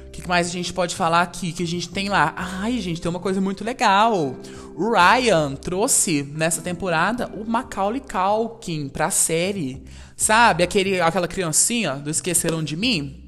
o 0.08 0.12
que 0.12 0.28
mais 0.28 0.48
a 0.48 0.52
gente 0.52 0.72
pode 0.74 0.96
falar 0.96 1.22
aqui? 1.22 1.52
Que 1.52 1.64
a 1.64 1.68
gente 1.68 1.90
tem 1.90 2.10
lá. 2.10 2.34
Ai, 2.36 2.80
gente, 2.80 3.02
tem 3.02 3.10
uma 3.10 3.20
coisa 3.20 3.42
muito 3.42 3.64
legal. 3.64 4.36
O 4.76 4.92
Ryan 4.92 5.56
trouxe 5.56 6.24
nessa 6.24 6.62
temporada 6.62 7.28
o 7.34 7.44
Macaulay 7.44 8.02
Culkin 8.02 8.90
pra 8.90 9.10
série. 9.10 9.84
Sabe? 10.16 10.64
Aquele, 10.64 11.02
aquela 11.02 11.28
criancinha 11.28 11.96
do 11.96 12.10
Esqueceram 12.10 12.64
de 12.64 12.78
Mim? 12.78 13.25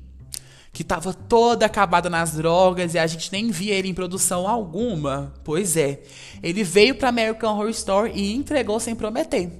Que 0.78 0.84
tava 0.84 1.12
toda 1.12 1.66
acabada 1.66 2.08
nas 2.08 2.34
drogas 2.34 2.94
e 2.94 3.00
a 3.00 3.08
gente 3.08 3.32
nem 3.32 3.50
via 3.50 3.74
ele 3.74 3.88
em 3.88 3.96
produção 3.96 4.48
alguma. 4.48 5.34
Pois 5.44 5.76
é. 5.76 6.04
Ele 6.44 6.64
veio 6.64 6.94
pra 6.94 7.10
American 7.10 7.58
Horror 7.58 7.70
Story 7.70 8.12
e 8.14 8.36
entregou 8.36 8.80
sem 8.80 8.94
prometer. 8.94 9.52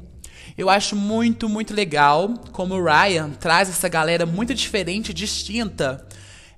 Eu 0.56 0.70
acho 0.70 0.96
muito, 0.96 1.50
muito 1.50 1.74
legal 1.74 2.36
como 2.52 2.76
o 2.76 2.84
Ryan 2.84 3.32
traz 3.32 3.68
essa 3.68 3.90
galera 3.90 4.28
muito 4.28 4.54
diferente, 4.54 5.12
distinta, 5.12 6.08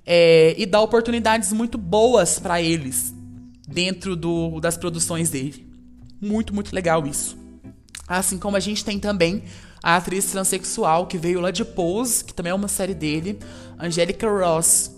é, 0.06 0.54
e 0.58 0.66
dá 0.66 0.82
oportunidades 0.82 1.54
muito 1.54 1.78
boas 1.78 2.38
para 2.38 2.62
eles 2.62 3.16
dentro 3.66 4.14
do, 4.14 4.60
das 4.60 4.76
produções 4.76 5.30
dele. 5.30 5.66
Muito, 6.20 6.54
muito 6.54 6.76
legal 6.76 7.08
isso. 7.08 7.38
Assim 8.06 8.38
como 8.38 8.58
a 8.58 8.60
gente 8.60 8.84
tem 8.84 9.00
também 9.00 9.42
a 9.82 9.96
atriz 9.96 10.26
transexual 10.26 11.08
que 11.08 11.18
veio 11.18 11.40
lá 11.40 11.52
de 11.52 11.64
Pose, 11.64 12.24
que 12.24 12.34
também 12.34 12.52
é 12.52 12.56
uma 12.56 12.68
série 12.68 12.94
dele, 12.94 13.40
Angelica 13.80 14.30
Ross, 14.30 14.92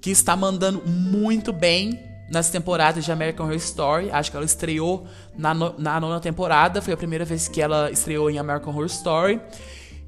que 0.00 0.10
está 0.10 0.36
mandando 0.36 0.82
muito 0.86 1.52
bem 1.52 1.98
nas 2.30 2.50
temporadas 2.50 3.04
de 3.04 3.12
American 3.12 3.46
Horror 3.46 3.56
Story. 3.56 4.10
Acho 4.10 4.30
que 4.30 4.36
ela 4.36 4.46
estreou 4.46 5.06
na, 5.36 5.54
no, 5.54 5.74
na 5.78 6.00
nona 6.00 6.20
temporada, 6.20 6.82
foi 6.82 6.92
a 6.92 6.96
primeira 6.96 7.24
vez 7.24 7.48
que 7.48 7.60
ela 7.60 7.90
estreou 7.90 8.30
em 8.30 8.38
American 8.38 8.72
Horror 8.72 8.86
Story. 8.86 9.40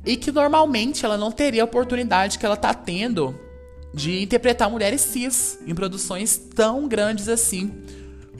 E 0.04 0.16
que 0.16 0.30
normalmente 0.30 1.04
ela 1.04 1.16
não 1.16 1.30
teria 1.30 1.62
a 1.62 1.64
oportunidade 1.64 2.38
que 2.38 2.46
ela 2.46 2.54
está 2.54 2.72
tendo 2.72 3.38
de 3.92 4.22
interpretar 4.22 4.70
mulheres 4.70 5.00
cis 5.00 5.58
em 5.66 5.74
produções 5.74 6.36
tão 6.36 6.86
grandes 6.86 7.28
assim 7.28 7.72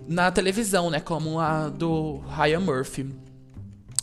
na 0.07 0.30
televisão, 0.30 0.90
né? 0.90 1.00
Como 1.00 1.38
a 1.38 1.68
do 1.68 2.23
Ryan 2.28 2.61
Murphy. 2.61 3.07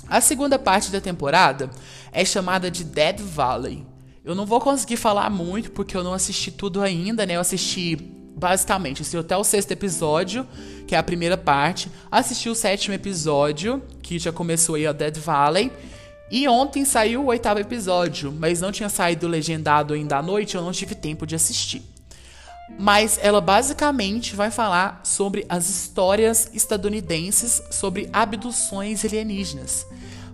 A 0.08 0.22
segunda 0.22 0.60
parte 0.60 0.92
da 0.92 1.02
temporada 1.02 1.70
é 2.12 2.24
chamada 2.24 2.70
de 2.70 2.84
Dead 2.84 3.20
Valley. 3.20 3.86
Eu 4.24 4.36
não 4.36 4.46
vou 4.46 4.60
conseguir 4.60 4.98
falar 4.98 5.30
muito 5.30 5.72
porque 5.72 5.96
eu 5.96 6.04
não 6.04 6.14
assisti 6.14 6.52
tudo 6.52 6.82
ainda, 6.82 7.26
né? 7.26 7.36
Eu 7.36 7.42
assisti 7.42 7.96
basicamente 8.36 9.04
até 9.18 9.38
o 9.38 9.44
sexto 9.44 9.72
episódio, 9.72 10.46
que 10.88 10.94
é 10.94 10.98
a 10.98 11.04
primeira 11.04 11.38
parte. 11.38 11.90
Assisti 12.12 12.50
o 12.50 12.56
sétimo 12.56 12.94
episódio, 12.94 13.82
que 14.02 14.20
já 14.20 14.32
começou 14.32 14.76
aí 14.76 14.86
a 14.86 14.92
Dead 14.92 15.18
Valley. 15.18 15.72
E 16.30 16.48
ontem 16.48 16.84
saiu 16.86 17.22
o 17.22 17.28
oitavo 17.28 17.60
episódio, 17.60 18.32
mas 18.32 18.60
não 18.60 18.72
tinha 18.72 18.90
saído 18.90 19.28
legendado 19.28 19.94
ainda 19.94 20.18
à 20.18 20.22
noite, 20.22 20.56
eu 20.56 20.62
não 20.62 20.72
tive 20.72 20.96
tempo 20.96 21.26
de 21.26 21.36
assistir. 21.36 21.84
Mas 22.80 23.20
ela 23.22 23.40
basicamente 23.40 24.36
vai 24.36 24.50
falar 24.50 25.02
sobre 25.04 25.46
as 25.48 25.70
histórias 25.70 26.50
estadunidenses 26.52 27.62
sobre 27.70 28.10
abduções 28.12 29.06
alienígenas. 29.06 29.86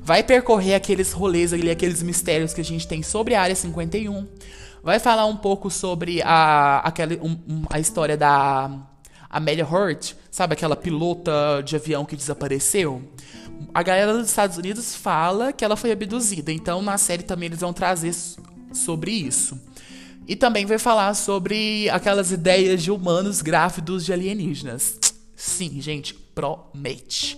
Vai 0.04 0.24
percorrer 0.24 0.74
aqueles 0.74 1.12
rolês 1.12 1.54
ali, 1.54 1.70
aqueles 1.70 2.02
mistérios 2.02 2.54
que 2.54 2.62
a 2.62 2.64
gente 2.64 2.88
tem 2.88 3.04
sobre 3.04 3.36
a 3.36 3.42
Área 3.42 3.56
51. 3.56 4.28
Vai 4.84 5.00
falar 5.00 5.28
um 5.28 5.38
pouco 5.38 5.70
sobre 5.70 6.24
a, 6.24 6.80
aquela, 6.80 7.14
um, 7.22 7.38
a 7.70 7.80
história 7.80 8.18
da 8.18 8.72
Amelia 9.30 9.66
Hurt, 9.66 10.14
sabe 10.32 10.54
aquela 10.54 10.76
pilota 10.76 11.62
de 11.64 11.76
avião 11.76 12.04
que 12.04 12.16
desapareceu? 12.16 13.02
A 13.72 13.84
galera 13.84 14.18
dos 14.18 14.28
Estados 14.28 14.58
Unidos 14.58 14.96
fala 14.96 15.54
que 15.54 15.64
ela 15.64 15.78
foi 15.78 15.92
abduzida, 15.92 16.52
então 16.52 16.82
na 16.82 16.98
série 16.98 17.22
também 17.22 17.46
eles 17.46 17.60
vão 17.60 17.72
trazer 17.72 18.14
sobre 18.74 19.12
isso. 19.12 19.62
E 20.28 20.36
também 20.36 20.66
vai 20.66 20.80
falar 20.80 21.14
sobre 21.14 21.88
aquelas 21.90 22.32
ideias 22.32 22.82
de 22.82 22.90
humanos 22.90 23.42
grávidos 23.44 24.04
de 24.04 24.12
alienígenas. 24.12 24.98
Sim, 25.36 25.80
gente, 25.80 26.14
promete. 26.14 27.38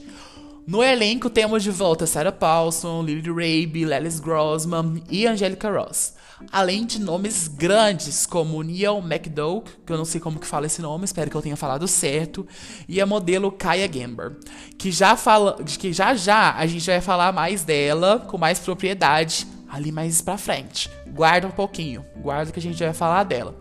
No 0.66 0.82
elenco 0.82 1.30
temos 1.30 1.62
de 1.62 1.70
volta 1.70 2.08
Sarah 2.08 2.32
Paulson, 2.32 3.04
Lily 3.04 3.30
Rabe, 3.30 3.84
Lelis 3.84 4.22
Grossman 4.22 5.04
e 5.10 5.28
Angelica 5.28 5.70
Ross. 5.70 6.14
Além 6.50 6.86
de 6.86 7.02
nomes 7.02 7.50
grandes 7.50 8.26
como 8.26 8.64
Neil 8.64 9.00
McDowell, 9.00 9.66
que 9.86 9.92
eu 9.92 9.98
não 9.98 10.06
sei 10.06 10.22
como 10.22 10.40
que 10.40 10.48
fala 10.48 10.66
esse 10.66 10.82
nome, 10.82 11.04
espero 11.04 11.30
que 11.30 11.36
eu 11.36 11.42
tenha 11.42 11.58
falado 11.58 11.86
certo, 11.86 12.48
e 12.88 13.02
a 13.02 13.06
modelo 13.06 13.52
Kaya 13.52 13.86
Gamber, 13.88 14.38
que 14.78 14.90
já 14.90 15.18
fala, 15.18 15.62
que 15.64 15.92
já 15.92 16.16
já 16.16 16.56
a 16.56 16.66
gente 16.66 16.86
vai 16.86 17.02
falar 17.02 17.34
mais 17.34 17.66
dela 17.66 18.20
com 18.20 18.38
mais 18.38 18.60
propriedade 18.60 19.46
ali 19.68 19.92
mais 19.92 20.22
pra 20.22 20.38
frente. 20.38 20.90
Guarda 21.08 21.48
um 21.48 21.52
pouquinho, 21.52 22.06
guarda 22.16 22.54
que 22.54 22.60
a 22.60 22.64
gente 22.64 22.82
vai 22.82 22.94
falar 22.94 23.26
dela. 23.26 23.54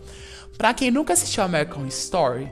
Pra 0.57 0.73
quem 0.73 0.91
nunca 0.91 1.15
assistiu 1.15 1.43
American 1.43 1.85
Story, 1.89 2.49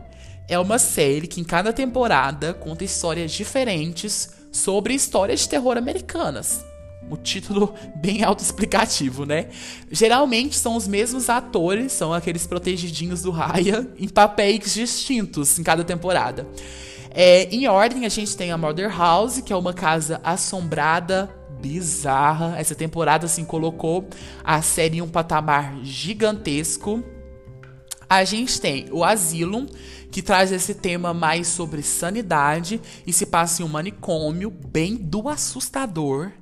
é 0.49 0.59
uma 0.59 0.81
série 0.81 1.29
que 1.29 1.41
em 1.41 1.45
cada 1.45 1.73
temporada 1.73 2.53
conta 2.53 2.83
histórias 2.83 3.31
diferentes 3.31 4.40
sobre 4.51 4.95
histórias 4.95 5.41
de 5.41 5.49
terror 5.49 5.77
americanas. 5.77 6.65
O 7.11 7.17
título 7.17 7.75
bem 7.97 8.23
autoexplicativo, 8.23 9.25
né? 9.25 9.49
Geralmente 9.91 10.57
são 10.57 10.77
os 10.77 10.87
mesmos 10.87 11.29
atores, 11.29 11.93
são 11.93 12.13
aqueles 12.13 12.47
protegidinhos 12.47 13.23
do 13.23 13.31
Raya, 13.31 13.89
em 13.99 14.09
papéis 14.09 14.75
distintos 14.75 15.59
em 15.59 15.63
cada 15.63 15.85
temporada. 15.85 16.47
É, 17.13 17.45
em 17.53 17.67
ordem, 17.67 18.07
a 18.07 18.09
gente 18.09 18.37
tem 18.37 18.53
a 18.53 18.59
Mother 18.59 18.97
House, 18.97 19.41
que 19.41 19.53
é 19.53 19.57
uma 19.57 19.73
casa 19.73 20.21
assombrada, 20.23 21.29
bizarra. 21.61 22.55
Essa 22.57 22.75
temporada, 22.75 23.27
assim, 23.27 23.45
colocou 23.45 24.09
a 24.45 24.63
série 24.63 24.99
em 24.99 25.03
um 25.03 25.09
patamar 25.09 25.77
gigantesco. 25.83 27.03
A 28.11 28.25
gente 28.25 28.61
tem 28.61 28.89
o 28.91 29.05
Asylum, 29.05 29.67
que 30.11 30.21
traz 30.21 30.51
esse 30.51 30.75
tema 30.75 31.15
mais 31.15 31.47
sobre 31.47 31.81
sanidade 31.81 32.81
e 33.07 33.13
se 33.13 33.25
passa 33.25 33.63
em 33.63 33.65
um 33.65 33.69
manicômio 33.69 34.51
bem 34.51 34.97
do 34.97 35.29
assustador. 35.29 36.33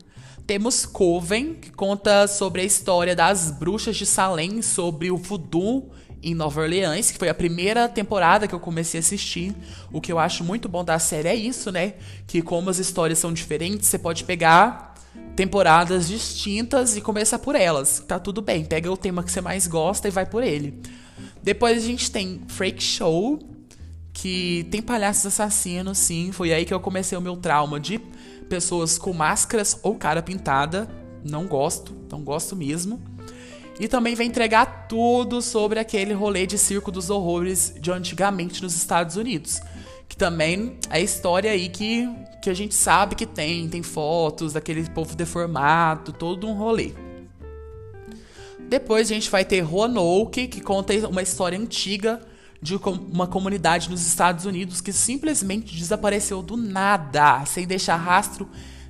Temos 0.46 0.86
Coven, 0.86 1.52
que 1.52 1.70
conta 1.70 2.26
sobre 2.26 2.62
a 2.62 2.64
história 2.64 3.14
das 3.14 3.50
bruxas 3.50 3.98
de 3.98 4.06
Salem, 4.06 4.62
sobre 4.62 5.10
o 5.10 5.18
voodoo 5.18 5.90
em 6.22 6.34
Nova 6.34 6.62
Orleans, 6.62 7.10
que 7.10 7.18
foi 7.18 7.28
a 7.28 7.34
primeira 7.34 7.86
temporada 7.86 8.48
que 8.48 8.54
eu 8.54 8.60
comecei 8.60 8.98
a 8.98 9.02
assistir. 9.02 9.54
O 9.92 10.00
que 10.00 10.10
eu 10.10 10.18
acho 10.18 10.42
muito 10.42 10.70
bom 10.70 10.82
da 10.82 10.98
série 10.98 11.28
é 11.28 11.34
isso, 11.34 11.70
né? 11.70 11.96
Que 12.26 12.40
como 12.40 12.70
as 12.70 12.78
histórias 12.78 13.18
são 13.18 13.30
diferentes, 13.30 13.88
você 13.88 13.98
pode 13.98 14.24
pegar 14.24 14.94
temporadas 15.36 16.08
distintas 16.08 16.96
e 16.96 17.02
começar 17.02 17.38
por 17.38 17.54
elas. 17.54 18.02
Tá 18.08 18.18
tudo 18.18 18.40
bem, 18.40 18.64
pega 18.64 18.90
o 18.90 18.96
tema 18.96 19.22
que 19.22 19.30
você 19.30 19.42
mais 19.42 19.66
gosta 19.66 20.08
e 20.08 20.10
vai 20.10 20.24
por 20.24 20.42
ele. 20.42 20.80
Depois 21.42 21.78
a 21.78 21.86
gente 21.86 22.10
tem 22.10 22.42
Freak 22.48 22.82
Show, 22.82 23.38
que 24.12 24.66
tem 24.70 24.82
palhaços 24.82 25.26
assassinos, 25.26 25.98
sim. 25.98 26.32
Foi 26.32 26.52
aí 26.52 26.64
que 26.64 26.74
eu 26.74 26.80
comecei 26.80 27.16
o 27.16 27.20
meu 27.20 27.36
trauma 27.36 27.78
de 27.78 27.98
pessoas 28.48 28.98
com 28.98 29.12
máscaras 29.12 29.78
ou 29.82 29.94
cara 29.94 30.22
pintada. 30.22 30.88
Não 31.24 31.46
gosto, 31.46 31.94
não 32.10 32.22
gosto 32.22 32.56
mesmo. 32.56 33.00
E 33.78 33.86
também 33.86 34.16
vai 34.16 34.26
entregar 34.26 34.88
tudo 34.88 35.40
sobre 35.40 35.78
aquele 35.78 36.12
rolê 36.12 36.46
de 36.46 36.58
circo 36.58 36.90
dos 36.90 37.10
horrores 37.10 37.72
de 37.80 37.92
antigamente 37.92 38.60
nos 38.60 38.74
Estados 38.74 39.14
Unidos. 39.14 39.60
Que 40.08 40.16
também 40.16 40.78
é 40.90 41.00
história 41.00 41.52
aí 41.52 41.68
que, 41.68 42.08
que 42.42 42.50
a 42.50 42.54
gente 42.54 42.74
sabe 42.74 43.14
que 43.14 43.26
tem. 43.26 43.68
Tem 43.68 43.82
fotos 43.82 44.54
daquele 44.54 44.88
povo 44.90 45.14
deformado, 45.14 46.12
todo 46.12 46.48
um 46.48 46.54
rolê. 46.54 46.92
Depois 48.68 49.10
a 49.10 49.14
gente 49.14 49.30
vai 49.30 49.46
ter 49.46 49.60
Roanoke, 49.60 50.46
que 50.46 50.60
conta 50.60 50.92
uma 51.08 51.22
história 51.22 51.58
antiga 51.58 52.20
de 52.60 52.76
uma 52.76 53.26
comunidade 53.26 53.88
nos 53.88 54.06
Estados 54.06 54.44
Unidos 54.44 54.82
que 54.82 54.92
simplesmente 54.92 55.74
desapareceu 55.74 56.42
do 56.42 56.54
nada, 56.56 57.44
sem 57.46 57.66
deixar 57.66 57.96
rastro 57.96 58.46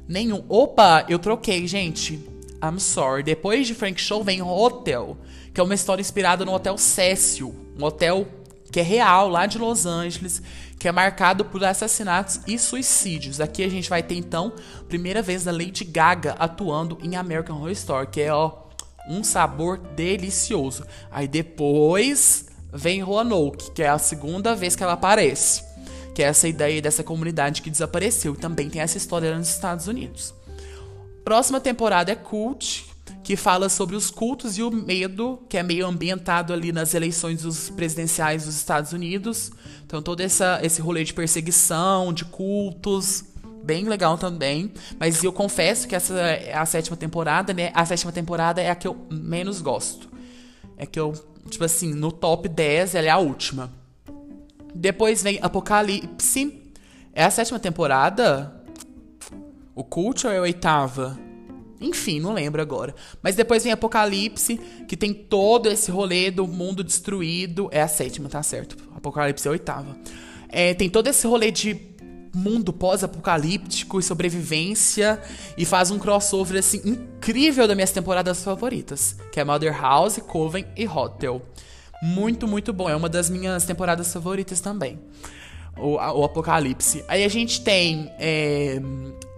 nenhum. 0.09 0.45
Opa, 0.49 1.05
eu 1.09 1.19
troquei, 1.19 1.67
gente. 1.69 2.15
I'm 2.61 2.81
sorry. 2.81 3.23
Depois 3.23 3.69
de 3.69 3.75
Frank 3.75 4.01
Show 4.01 4.25
vem 4.25 4.43
Hotel, 4.43 5.17
que 5.55 5.61
é 5.61 5.63
uma 5.63 5.75
história 5.75 6.01
inspirada 6.01 6.45
no 6.45 6.53
Hotel 6.53 6.77
Cecil, 6.77 7.55
um 7.79 7.85
hotel 7.85 8.27
que 8.73 8.81
é 8.81 8.83
real, 8.83 9.29
lá 9.29 9.47
de 9.47 9.59
Los 9.59 9.87
Angeles, 9.87 10.43
que 10.77 10.89
é 10.89 10.93
marcado 10.93 11.45
por 11.45 11.65
assassinatos 11.65 12.41
e 12.49 12.59
suicídios. 12.59 13.41
Aqui 13.41 13.63
a 13.63 13.69
gente 13.69 13.89
vai 13.89 14.03
ter 14.03 14.17
então, 14.17 14.53
primeira 14.89 15.23
vez 15.23 15.47
a 15.47 15.53
Lady 15.53 15.85
Gaga 15.85 16.33
atuando 16.33 16.99
em 17.01 17.15
American 17.15 17.57
Horror 17.57 17.71
Story, 17.71 18.09
que 18.09 18.21
é 18.21 18.33
ó, 18.33 18.68
um 19.09 19.25
sabor 19.25 19.79
delicioso. 19.97 20.85
Aí 21.11 21.27
depois 21.27 22.47
vem 22.73 23.03
Roanoke, 23.03 23.71
que 23.73 23.83
é 23.83 23.89
a 23.89 23.99
segunda 23.99 24.55
vez 24.55 24.77
que 24.77 24.83
ela 24.83 24.93
aparece, 24.93 25.65
que 26.15 26.23
é 26.23 26.27
essa 26.27 26.47
ideia 26.49 26.83
dessa 26.83 27.03
comunidade 27.03 27.63
que 27.63 27.71
desapareceu. 27.71 28.35
E 28.35 28.39
também 28.39 28.69
tem 28.69 28.83
essa 28.83 28.99
história 28.99 29.37
nos 29.37 29.49
Estados 29.49 29.87
Unidos. 29.87 30.35
Próxima 31.25 31.61
temporada 31.61 32.13
é 32.13 32.15
Cult, 32.15 32.87
que 33.23 33.37
fala 33.37 33.69
sobre 33.69 33.95
os 33.95 34.11
cultos 34.11 34.57
e 34.57 34.63
o 34.63 34.71
medo, 34.71 35.43
que 35.49 35.59
é 35.59 35.63
meio 35.63 35.87
ambientado 35.87 36.53
ali 36.53 36.73
nas 36.73 36.95
eleições 36.95 37.43
dos 37.43 37.69
presidenciais 37.69 38.47
dos 38.47 38.57
Estados 38.57 38.93
Unidos. 38.93 39.51
Então 39.85 40.01
todo 40.01 40.21
essa, 40.21 40.61
esse 40.63 40.81
rolê 40.81 41.05
de 41.05 41.13
perseguição, 41.13 42.13
de 42.13 42.25
cultos, 42.25 43.25
bem 43.69 43.85
legal 43.85 44.17
também. 44.17 44.73
Mas 44.99 45.23
eu 45.23 45.31
confesso 45.31 45.87
que 45.87 45.95
essa 45.95 46.15
é 46.19 46.55
a 46.55 46.65
sétima 46.65 46.97
temporada, 46.97 47.53
né? 47.53 47.71
A 47.75 47.85
sétima 47.85 48.11
temporada 48.11 48.63
é 48.63 48.71
a 48.71 48.75
que 48.75 48.89
eu 48.89 48.97
menos 49.11 49.61
gosto. 49.61 50.09
É 50.79 50.87
que 50.87 50.99
eu, 50.99 51.13
tipo 51.51 51.65
assim, 51.65 51.93
no 51.93 52.11
top 52.11 52.49
10 52.49 52.95
ela 52.95 53.09
é 53.09 53.11
a 53.11 53.19
última. 53.19 53.71
Depois 54.75 55.23
vem 55.23 55.39
Apocalipse. 55.43 56.73
É 57.13 57.25
a 57.25 57.31
sétima 57.31 57.59
temporada? 57.59 58.55
O 59.75 59.85
Cult 59.85 60.27
ou 60.27 60.33
é 60.33 60.39
a 60.39 60.43
oitava? 60.43 61.19
Enfim, 61.79 62.21
não 62.21 62.33
lembro 62.33 62.63
agora. 62.63 62.95
Mas 63.23 63.37
depois 63.37 63.63
vem 63.63 63.73
Apocalipse, 63.73 64.57
que 64.89 64.97
tem 64.97 65.13
todo 65.13 65.69
esse 65.69 65.91
rolê 65.91 66.31
do 66.31 66.47
mundo 66.47 66.83
destruído. 66.83 67.69
É 67.71 67.83
a 67.83 67.89
sétima, 67.89 68.31
tá 68.31 68.43
certo. 68.43 68.77
Apocalipse 68.97 69.47
é 69.47 69.51
a 69.51 69.53
oitava. 69.53 69.97
É, 70.49 70.73
tem 70.73 70.89
todo 70.89 71.09
esse 71.09 71.27
rolê 71.27 71.51
de 71.51 71.88
mundo 72.35 72.73
pós-apocalíptico 72.73 73.99
e 73.99 74.03
sobrevivência. 74.03 75.21
E 75.57 75.65
faz 75.65 75.91
um 75.91 75.99
crossover, 75.99 76.59
assim, 76.59 76.81
incrível 76.85 77.67
das 77.67 77.77
minhas 77.77 77.93
temporadas 77.93 78.43
favoritas. 78.43 79.17
Que 79.33 79.41
é 79.41 79.45
Mother 79.45 79.81
House, 79.81 80.19
Coven 80.27 80.67
e 80.77 80.87
Hotel. 80.87 81.43
Muito, 82.03 82.47
muito 82.47 82.73
bom. 82.73 82.89
É 82.89 82.97
uma 82.97 83.09
das 83.09 83.29
minhas 83.29 83.65
temporadas 83.65 84.13
favoritas 84.13 84.61
também. 84.61 84.99
O, 85.77 85.95
o 85.95 86.25
Apocalipse. 86.25 87.05
Aí 87.07 87.25
a 87.25 87.29
gente 87.29 87.61
tem 87.61 88.11
é, 88.19 88.81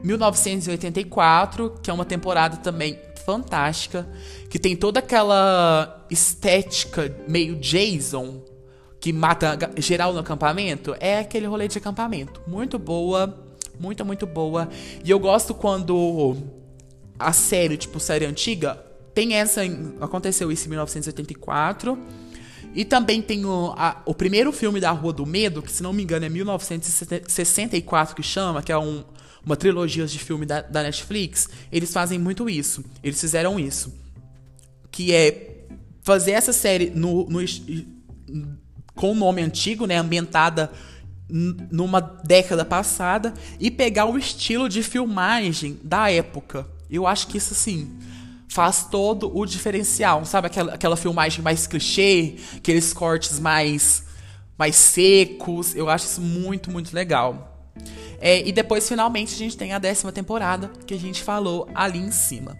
1984, 0.02 1.78
que 1.82 1.90
é 1.90 1.92
uma 1.92 2.04
temporada 2.04 2.56
também 2.56 2.98
fantástica, 3.24 4.08
que 4.48 4.58
tem 4.58 4.74
toda 4.74 4.98
aquela 5.00 6.06
estética 6.10 7.14
meio 7.28 7.56
Jason, 7.56 8.42
que 9.00 9.12
mata 9.12 9.58
geral 9.78 10.12
no 10.12 10.18
acampamento. 10.20 10.94
É 11.00 11.20
aquele 11.20 11.46
rolê 11.46 11.66
de 11.66 11.78
acampamento. 11.78 12.42
Muito 12.46 12.78
boa, 12.78 13.42
muito, 13.78 14.04
muito 14.04 14.26
boa. 14.26 14.68
E 15.02 15.10
eu 15.10 15.18
gosto 15.18 15.54
quando 15.54 16.36
a 17.18 17.32
série, 17.32 17.78
tipo 17.78 17.98
série 17.98 18.26
antiga, 18.26 18.74
tem 19.14 19.34
essa. 19.34 19.62
Aconteceu 20.00 20.52
isso 20.52 20.66
em 20.66 20.70
1984. 20.70 21.98
E 22.72 22.84
também 22.84 23.20
tem 23.20 23.44
o, 23.44 23.74
a, 23.76 24.00
o 24.04 24.14
primeiro 24.14 24.52
filme 24.52 24.78
da 24.78 24.92
Rua 24.92 25.12
do 25.12 25.26
Medo, 25.26 25.60
que 25.60 25.72
se 25.72 25.82
não 25.82 25.92
me 25.92 26.04
engano 26.04 26.24
é 26.24 26.28
1964 26.28 28.14
que 28.14 28.22
chama, 28.22 28.62
que 28.62 28.70
é 28.70 28.78
um, 28.78 29.02
uma 29.44 29.56
trilogia 29.56 30.06
de 30.06 30.18
filme 30.20 30.46
da, 30.46 30.60
da 30.60 30.82
Netflix. 30.84 31.48
Eles 31.72 31.92
fazem 31.92 32.16
muito 32.18 32.48
isso. 32.48 32.84
Eles 33.02 33.20
fizeram 33.20 33.58
isso. 33.58 33.92
Que 34.92 35.12
é 35.12 35.66
fazer 36.02 36.30
essa 36.32 36.52
série 36.52 36.90
no, 36.90 37.28
no 37.28 37.40
com 39.00 39.12
o 39.12 39.14
nome 39.14 39.40
antigo, 39.40 39.86
né, 39.86 39.96
ambientada 39.96 40.70
numa 41.26 42.02
década 42.02 42.66
passada 42.66 43.32
e 43.58 43.70
pegar 43.70 44.04
o 44.04 44.18
estilo 44.18 44.68
de 44.68 44.82
filmagem 44.82 45.80
da 45.82 46.10
época. 46.10 46.68
Eu 46.90 47.06
acho 47.06 47.26
que 47.28 47.38
isso 47.38 47.54
assim 47.54 47.98
faz 48.46 48.88
todo 48.90 49.34
o 49.34 49.46
diferencial, 49.46 50.26
sabe 50.26 50.48
aquela, 50.48 50.74
aquela 50.74 50.96
filmagem 50.98 51.40
mais 51.40 51.66
clichê, 51.66 52.36
aqueles 52.54 52.92
cortes 52.92 53.40
mais 53.40 54.04
mais 54.58 54.76
secos. 54.76 55.74
Eu 55.74 55.88
acho 55.88 56.04
isso 56.04 56.20
muito, 56.20 56.70
muito 56.70 56.94
legal. 56.94 57.70
É, 58.20 58.46
e 58.46 58.52
depois, 58.52 58.86
finalmente, 58.86 59.32
a 59.32 59.38
gente 59.38 59.56
tem 59.56 59.72
a 59.72 59.78
décima 59.78 60.12
temporada, 60.12 60.70
que 60.86 60.92
a 60.92 60.98
gente 60.98 61.22
falou 61.22 61.66
ali 61.74 61.98
em 61.98 62.10
cima. 62.10 62.54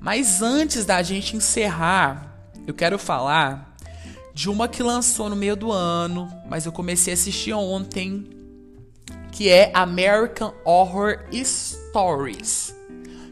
Mas 0.00 0.40
antes 0.40 0.84
da 0.84 1.02
gente 1.02 1.34
encerrar, 1.34 2.36
eu 2.64 2.72
quero 2.72 2.96
falar 2.96 3.69
de 4.34 4.48
uma 4.48 4.68
que 4.68 4.82
lançou 4.82 5.28
no 5.28 5.36
meio 5.36 5.56
do 5.56 5.72
ano, 5.72 6.28
mas 6.48 6.66
eu 6.66 6.72
comecei 6.72 7.12
a 7.12 7.14
assistir 7.14 7.52
ontem, 7.52 8.24
que 9.32 9.48
é 9.48 9.70
American 9.74 10.52
Horror 10.64 11.24
Stories, 11.32 12.74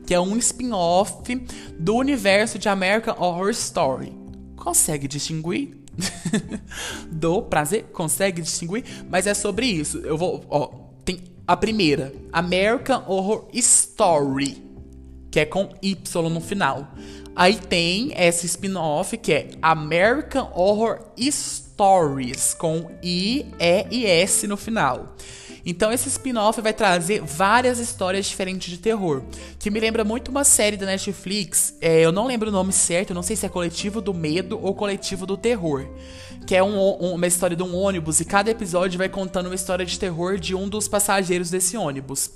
que 0.06 0.14
é 0.14 0.20
um 0.20 0.37
spin-off 0.37 1.34
do 1.78 1.96
universo 1.96 2.58
de 2.58 2.68
American 2.68 3.14
Horror 3.18 3.50
Story. 3.50 4.12
Consegue 4.56 5.06
distinguir? 5.06 5.78
do 7.11 7.42
prazer? 7.42 7.84
Consegue 7.92 8.42
distinguir? 8.42 8.84
Mas 9.11 9.26
é 9.26 9.34
sobre 9.34 9.66
isso. 9.66 9.98
Eu 9.98 10.16
vou. 10.16 10.44
Ó, 10.48 10.68
tem 11.04 11.20
a 11.46 11.56
primeira, 11.56 12.12
American 12.32 13.02
Horror 13.06 13.48
Story, 13.54 14.62
que 15.30 15.40
é 15.40 15.46
com 15.46 15.70
Y 15.82 16.30
no 16.30 16.40
final. 16.40 16.92
Aí 17.38 17.55
tem 17.55 18.11
essa 18.16 18.44
spin-off 18.46 19.16
que 19.16 19.33
é 19.33 19.51
American 19.62 20.51
Horror 20.57 20.98
Stories, 21.16 22.53
com 22.55 22.90
I, 23.01 23.46
E 23.61 23.87
e 23.92 24.07
S 24.07 24.44
no 24.48 24.57
final. 24.57 25.14
Então 25.64 25.92
esse 25.92 26.09
spin-off 26.09 26.61
vai 26.61 26.72
trazer 26.72 27.22
várias 27.22 27.79
histórias 27.79 28.27
diferentes 28.27 28.68
de 28.68 28.79
terror, 28.79 29.22
que 29.57 29.70
me 29.70 29.79
lembra 29.79 30.03
muito 30.03 30.33
uma 30.33 30.42
série 30.42 30.77
da 30.77 30.87
Netflix, 30.87 31.74
é, 31.81 32.01
eu 32.01 32.11
não 32.11 32.27
lembro 32.27 32.48
o 32.48 32.53
nome 32.53 32.72
certo, 32.72 33.14
não 33.14 33.22
sei 33.22 33.37
se 33.37 33.46
é 33.46 33.48
Coletivo 33.48 34.01
do 34.01 34.12
Medo 34.12 34.59
ou 34.61 34.74
Coletivo 34.74 35.24
do 35.24 35.37
Terror, 35.37 35.87
que 36.44 36.57
é 36.57 36.62
um, 36.62 36.77
um, 36.77 37.14
uma 37.14 37.27
história 37.29 37.57
de 37.57 37.62
um 37.62 37.77
ônibus 37.77 38.18
e 38.18 38.24
cada 38.24 38.51
episódio 38.51 38.98
vai 38.98 39.09
contando 39.09 39.46
uma 39.46 39.55
história 39.55 39.87
de 39.87 39.96
terror 39.96 40.38
de 40.38 40.57
um 40.57 40.68
dos 40.68 40.88
passageiros 40.88 41.51
desse 41.51 41.77
ônibus. 41.77 42.33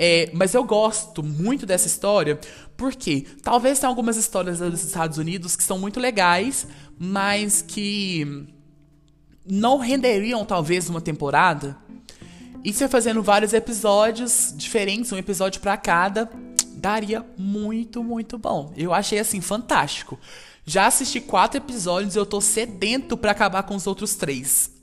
É, 0.00 0.30
mas 0.32 0.54
eu 0.54 0.62
gosto 0.62 1.24
muito 1.24 1.66
dessa 1.66 1.88
história 1.88 2.38
porque 2.76 3.26
talvez 3.42 3.80
tenha 3.80 3.90
algumas 3.90 4.16
histórias 4.16 4.60
dos 4.60 4.84
Estados 4.84 5.18
Unidos 5.18 5.56
que 5.56 5.64
são 5.64 5.76
muito 5.76 5.98
legais, 5.98 6.68
mas 6.96 7.60
que 7.60 8.46
não 9.44 9.78
renderiam 9.78 10.44
talvez 10.44 10.88
uma 10.88 11.00
temporada. 11.00 11.76
E 12.64 12.72
se 12.72 12.86
fazendo 12.86 13.24
vários 13.24 13.52
episódios 13.52 14.54
diferentes, 14.56 15.10
um 15.10 15.16
episódio 15.16 15.60
para 15.60 15.76
cada, 15.76 16.30
daria 16.74 17.26
muito, 17.36 18.04
muito 18.04 18.38
bom. 18.38 18.72
Eu 18.76 18.94
achei 18.94 19.18
assim 19.18 19.40
fantástico. 19.40 20.16
Já 20.64 20.86
assisti 20.86 21.20
quatro 21.20 21.58
episódios 21.58 22.14
e 22.14 22.18
eu 22.18 22.26
tô 22.26 22.40
sedento 22.40 23.16
para 23.16 23.32
acabar 23.32 23.64
com 23.64 23.74
os 23.74 23.88
outros 23.88 24.14
três 24.14 24.77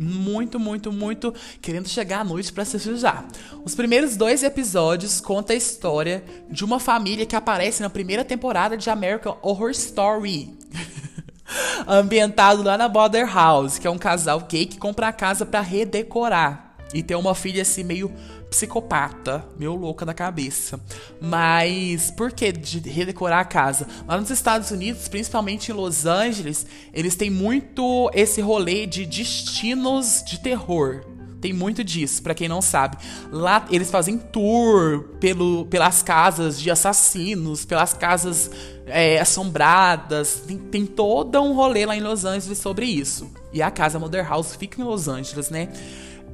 muito, 0.00 0.58
muito, 0.58 0.90
muito 0.90 1.34
querendo 1.60 1.86
chegar 1.86 2.20
à 2.20 2.24
noite 2.24 2.50
para 2.50 2.64
já. 2.64 3.22
Os 3.62 3.74
primeiros 3.74 4.16
dois 4.16 4.42
episódios 4.42 5.20
contam 5.20 5.54
a 5.54 5.58
história 5.58 6.24
de 6.50 6.64
uma 6.64 6.80
família 6.80 7.26
que 7.26 7.36
aparece 7.36 7.82
na 7.82 7.90
primeira 7.90 8.24
temporada 8.24 8.78
de 8.78 8.88
American 8.88 9.36
Horror 9.42 9.70
Story. 9.72 10.56
Ambientado 11.86 12.62
lá 12.62 12.78
na 12.78 12.88
Border 12.88 13.30
House, 13.30 13.78
que 13.78 13.86
é 13.86 13.90
um 13.90 13.98
casal 13.98 14.40
gay 14.48 14.64
que 14.64 14.78
compra 14.78 15.08
a 15.08 15.12
casa 15.12 15.44
para 15.44 15.60
redecorar. 15.60 16.76
E 16.94 17.02
tem 17.02 17.16
uma 17.16 17.34
filha 17.34 17.60
assim 17.60 17.84
meio 17.84 18.10
psicopata, 18.50 19.46
meio 19.56 19.74
louca 19.74 20.04
da 20.04 20.12
cabeça. 20.12 20.78
Mas 21.20 22.10
por 22.10 22.32
que 22.32 22.52
de 22.52 22.80
redecorar 22.80 23.38
a 23.38 23.44
casa? 23.44 23.86
Lá 24.06 24.18
nos 24.18 24.28
Estados 24.28 24.70
Unidos, 24.70 25.08
principalmente 25.08 25.70
em 25.70 25.74
Los 25.74 26.04
Angeles, 26.04 26.66
eles 26.92 27.14
têm 27.14 27.30
muito 27.30 28.10
esse 28.12 28.40
rolê 28.40 28.86
de 28.86 29.06
destinos 29.06 30.22
de 30.26 30.40
terror. 30.40 31.04
Tem 31.40 31.54
muito 31.54 31.82
disso, 31.82 32.22
para 32.22 32.34
quem 32.34 32.48
não 32.48 32.60
sabe. 32.60 32.98
Lá 33.32 33.64
eles 33.70 33.90
fazem 33.90 34.18
tour 34.18 35.04
pelo, 35.18 35.64
pelas 35.66 36.02
casas 36.02 36.60
de 36.60 36.70
assassinos, 36.70 37.64
pelas 37.64 37.94
casas 37.94 38.50
é, 38.86 39.18
assombradas. 39.18 40.42
Tem, 40.46 40.58
tem 40.58 40.84
todo 40.84 41.40
um 41.40 41.54
rolê 41.54 41.86
lá 41.86 41.96
em 41.96 42.00
Los 42.00 42.26
Angeles 42.26 42.58
sobre 42.58 42.84
isso. 42.84 43.30
E 43.54 43.62
a 43.62 43.70
casa 43.70 43.98
Mother 43.98 44.28
House 44.28 44.54
fica 44.54 44.82
em 44.82 44.84
Los 44.84 45.08
Angeles, 45.08 45.48
né? 45.48 45.70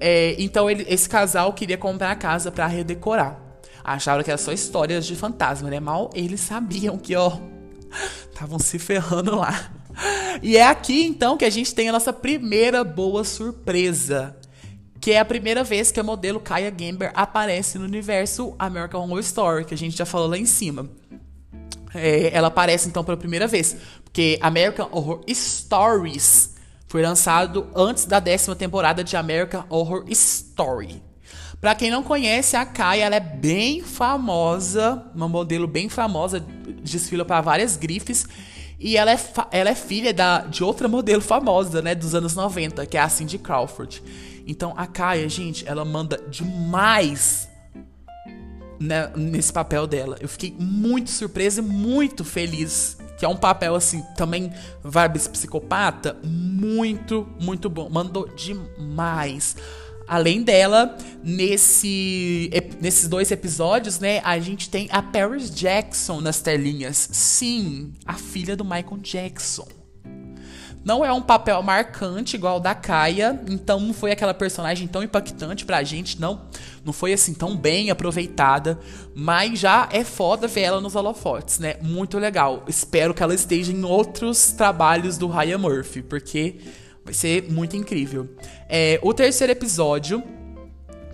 É, 0.00 0.34
então 0.38 0.70
ele, 0.70 0.84
esse 0.88 1.08
casal 1.08 1.52
queria 1.52 1.78
comprar 1.78 2.10
a 2.10 2.16
casa 2.16 2.50
para 2.50 2.66
redecorar. 2.66 3.40
Acharam 3.82 4.22
que 4.22 4.30
era 4.30 4.38
só 4.38 4.52
histórias 4.52 5.06
de 5.06 5.14
fantasma, 5.14 5.70
né? 5.70 5.78
Mal 5.78 6.10
eles 6.14 6.40
sabiam 6.40 6.98
que, 6.98 7.14
ó, 7.14 7.38
estavam 8.32 8.58
se 8.58 8.78
ferrando 8.78 9.36
lá. 9.36 9.70
E 10.42 10.56
é 10.56 10.66
aqui 10.66 11.04
então 11.04 11.36
que 11.36 11.44
a 11.44 11.50
gente 11.50 11.74
tem 11.74 11.88
a 11.88 11.92
nossa 11.92 12.12
primeira 12.12 12.84
boa 12.84 13.24
surpresa. 13.24 14.36
Que 15.00 15.12
é 15.12 15.20
a 15.20 15.24
primeira 15.24 15.62
vez 15.62 15.92
que 15.92 16.00
a 16.00 16.02
modelo 16.02 16.40
Kaya 16.40 16.70
Gamber 16.70 17.12
aparece 17.14 17.78
no 17.78 17.84
universo 17.84 18.54
American 18.58 19.02
Horror 19.02 19.20
Story, 19.20 19.64
que 19.64 19.74
a 19.74 19.78
gente 19.78 19.96
já 19.96 20.04
falou 20.04 20.28
lá 20.28 20.36
em 20.36 20.46
cima. 20.46 20.90
É, 21.94 22.30
ela 22.34 22.48
aparece 22.48 22.88
então 22.88 23.04
pela 23.04 23.16
primeira 23.16 23.46
vez. 23.46 23.76
Porque 24.02 24.38
American 24.42 24.88
Horror 24.90 25.22
Stories 25.28 26.55
Foi 26.86 27.02
lançado 27.02 27.66
antes 27.74 28.04
da 28.04 28.20
décima 28.20 28.54
temporada 28.54 29.02
de 29.02 29.16
American 29.16 29.64
Horror 29.68 30.04
Story. 30.08 31.02
Pra 31.60 31.74
quem 31.74 31.90
não 31.90 32.02
conhece, 32.02 32.56
a 32.56 32.64
Kai, 32.64 33.00
ela 33.00 33.16
é 33.16 33.20
bem 33.20 33.82
famosa, 33.82 35.02
uma 35.14 35.28
modelo 35.28 35.66
bem 35.66 35.88
famosa, 35.88 36.38
desfila 36.82 37.24
para 37.24 37.40
várias 37.40 37.76
grifes. 37.76 38.26
E 38.78 38.96
ela 38.96 39.10
é, 39.10 39.18
ela 39.50 39.70
é 39.70 39.74
filha 39.74 40.12
da, 40.12 40.40
de 40.40 40.62
outra 40.62 40.86
modelo 40.86 41.22
famosa, 41.22 41.80
né, 41.80 41.94
dos 41.94 42.14
anos 42.14 42.34
90, 42.34 42.84
que 42.86 42.96
é 42.96 43.00
a 43.00 43.08
Cindy 43.08 43.38
Crawford. 43.38 44.02
Então 44.46 44.74
a 44.76 44.86
Kaya, 44.86 45.28
gente, 45.28 45.66
ela 45.66 45.84
manda 45.84 46.22
demais 46.28 47.48
né, 48.78 49.10
nesse 49.16 49.52
papel 49.52 49.86
dela. 49.86 50.16
Eu 50.20 50.28
fiquei 50.28 50.54
muito 50.58 51.10
surpresa 51.10 51.60
e 51.60 51.64
muito 51.64 52.22
feliz. 52.22 52.98
Que 53.16 53.24
é 53.24 53.28
um 53.28 53.36
papel, 53.36 53.74
assim, 53.74 54.02
também 54.16 54.52
vibes 54.84 55.26
psicopata. 55.26 56.16
Muito, 56.22 57.26
muito 57.40 57.68
bom. 57.70 57.88
Mandou 57.88 58.28
demais. 58.34 59.56
Além 60.08 60.42
dela, 60.42 60.96
nesse, 61.22 62.48
nesses 62.80 63.08
dois 63.08 63.30
episódios, 63.32 63.98
né, 63.98 64.20
a 64.24 64.38
gente 64.38 64.70
tem 64.70 64.88
a 64.92 65.02
Paris 65.02 65.50
Jackson 65.50 66.20
nas 66.20 66.40
telinhas. 66.40 67.08
Sim, 67.10 67.92
a 68.04 68.14
filha 68.14 68.56
do 68.56 68.64
Michael 68.64 68.98
Jackson. 69.02 69.66
Não 70.86 71.04
é 71.04 71.12
um 71.12 71.20
papel 71.20 71.60
marcante 71.64 72.36
igual 72.36 72.58
o 72.58 72.60
da 72.60 72.72
Kaia, 72.72 73.42
então 73.48 73.80
não 73.80 73.92
foi 73.92 74.12
aquela 74.12 74.32
personagem 74.32 74.86
tão 74.86 75.02
impactante 75.02 75.64
pra 75.64 75.82
gente, 75.82 76.20
não, 76.20 76.42
não 76.84 76.92
foi 76.92 77.12
assim 77.12 77.34
tão 77.34 77.56
bem 77.56 77.90
aproveitada, 77.90 78.78
mas 79.12 79.58
já 79.58 79.88
é 79.90 80.04
foda 80.04 80.46
ver 80.46 80.60
ela 80.60 80.80
nos 80.80 80.94
holofotes, 80.94 81.58
né? 81.58 81.74
Muito 81.82 82.20
legal. 82.20 82.62
Espero 82.68 83.12
que 83.12 83.20
ela 83.20 83.34
esteja 83.34 83.72
em 83.72 83.82
outros 83.82 84.52
trabalhos 84.52 85.18
do 85.18 85.26
Ryan 85.26 85.58
Murphy, 85.58 86.02
porque 86.02 86.60
vai 87.04 87.12
ser 87.12 87.50
muito 87.50 87.76
incrível. 87.76 88.28
É, 88.68 89.00
o 89.02 89.12
terceiro 89.12 89.52
episódio 89.52 90.22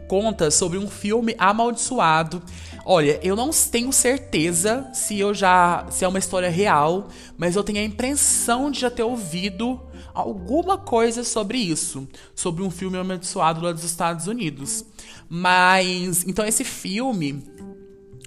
conta 0.07 0.51
sobre 0.51 0.77
um 0.77 0.87
filme 0.87 1.35
amaldiçoado 1.39 2.43
Olha, 2.85 3.21
eu 3.23 3.37
não 3.37 3.51
tenho 3.51 3.93
certeza 3.93 4.89
se 4.93 5.19
eu 5.19 5.33
já 5.33 5.87
se 5.91 6.05
é 6.05 6.09
uma 6.09 6.19
história 6.19 6.51
real, 6.51 7.09
mas 7.37 7.55
eu 7.55 7.63
tenho 7.63 7.79
a 7.79 7.85
impressão 7.85 8.71
de 8.71 8.81
já 8.81 8.91
ter 8.91 9.05
ouvido 9.05 9.81
alguma 10.13 10.77
coisa 10.77 11.23
sobre 11.23 11.59
isso, 11.59 12.07
sobre 12.35 12.63
um 12.63 12.71
filme 12.71 12.99
amaldiçoado 12.99 13.61
lá 13.61 13.73
dos 13.73 13.85
Estados 13.85 14.27
Unidos. 14.27 14.85
Mas 15.29 16.25
então 16.27 16.45
esse 16.45 16.65
filme 16.65 17.43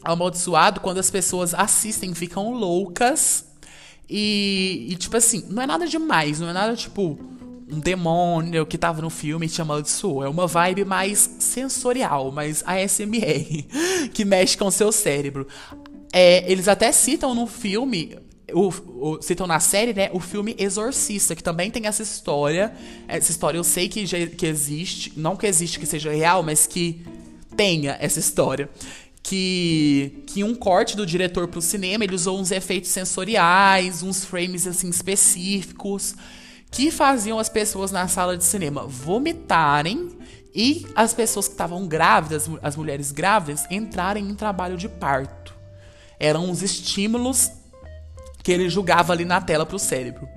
amaldiçoado, 0.03 0.79
quando 0.79 0.99
as 0.99 1.09
pessoas 1.09 1.53
assistem, 1.53 2.13
ficam 2.13 2.53
loucas. 2.53 3.45
E, 4.07 4.87
e 4.89 4.95
tipo 4.95 5.17
assim, 5.17 5.45
não 5.49 5.63
é 5.63 5.67
nada 5.67 5.87
demais, 5.87 6.39
não 6.39 6.47
é 6.47 6.53
nada 6.53 6.75
tipo 6.75 7.19
um 7.69 7.79
demônio 7.79 8.65
que 8.65 8.77
tava 8.77 9.01
no 9.01 9.09
filme 9.09 9.45
e 9.45 9.49
te 9.49 9.61
amaldiçoou. 9.61 10.23
É 10.23 10.29
uma 10.29 10.47
vibe 10.47 10.85
mais 10.85 11.29
sensorial, 11.39 12.31
mais 12.31 12.63
ASMR, 12.65 13.65
que 14.13 14.23
mexe 14.23 14.57
com 14.57 14.67
o 14.67 14.71
seu 14.71 14.91
cérebro. 14.91 15.47
É, 16.13 16.49
eles 16.49 16.67
até 16.67 16.91
citam 16.91 17.33
no 17.33 17.47
filme 17.47 18.17
o, 18.53 18.67
o, 18.69 19.21
citam 19.21 19.47
na 19.47 19.59
série, 19.59 19.93
né, 19.93 20.09
o 20.13 20.19
filme 20.19 20.55
Exorcista, 20.59 21.35
que 21.35 21.43
também 21.43 21.71
tem 21.71 21.87
essa 21.87 22.03
história. 22.03 22.73
Essa 23.07 23.31
história 23.31 23.57
eu 23.57 23.63
sei 23.63 23.89
que, 23.89 24.05
já, 24.05 24.25
que 24.27 24.45
existe, 24.45 25.13
não 25.17 25.35
que 25.35 25.47
existe 25.47 25.79
que 25.79 25.85
seja 25.85 26.11
real, 26.11 26.43
mas 26.43 26.67
que 26.67 27.03
tenha 27.55 27.97
essa 27.99 28.19
história. 28.19 28.69
Que, 29.23 30.23
que 30.27 30.43
um 30.43 30.53
corte 30.53 30.95
do 30.95 31.03
diretor 31.03 31.47
pro 31.47 31.59
cinema, 31.59 32.03
ele 32.03 32.13
usou 32.13 32.39
uns 32.39 32.51
efeitos 32.51 32.91
sensoriais, 32.91 34.03
uns 34.03 34.23
frames 34.23 34.67
assim 34.67 34.87
específicos 34.87 36.13
que 36.71 36.91
faziam 36.91 37.39
as 37.39 37.49
pessoas 37.49 37.91
na 37.91 38.07
sala 38.07 38.37
de 38.37 38.43
cinema 38.43 38.85
vomitarem 38.85 40.09
e 40.53 40.87
as 40.95 41.13
pessoas 41.13 41.47
que 41.47 41.53
estavam 41.53 41.87
grávidas, 41.87 42.49
as 42.61 42.75
mulheres 42.75 43.11
grávidas, 43.11 43.65
entrarem 43.69 44.29
em 44.29 44.35
trabalho 44.35 44.77
de 44.77 44.87
parto. 44.87 45.53
Eram 46.19 46.49
os 46.49 46.61
estímulos 46.61 47.51
que 48.41 48.51
ele 48.51 48.69
julgava 48.69 49.11
ali 49.11 49.25
na 49.25 49.41
tela 49.41 49.65
para 49.65 49.75
o 49.75 49.79
cérebro. 49.79 50.27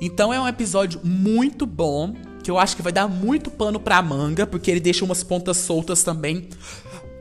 Então 0.00 0.32
é 0.32 0.40
um 0.40 0.48
episódio 0.48 1.00
muito 1.04 1.64
bom, 1.64 2.12
que 2.42 2.50
eu 2.50 2.58
acho 2.58 2.74
que 2.74 2.82
vai 2.82 2.92
dar 2.92 3.06
muito 3.06 3.50
pano 3.50 3.78
pra 3.78 4.02
manga, 4.02 4.46
porque 4.46 4.70
ele 4.70 4.80
deixa 4.80 5.04
umas 5.04 5.22
pontas 5.22 5.58
soltas 5.58 6.02
também 6.02 6.48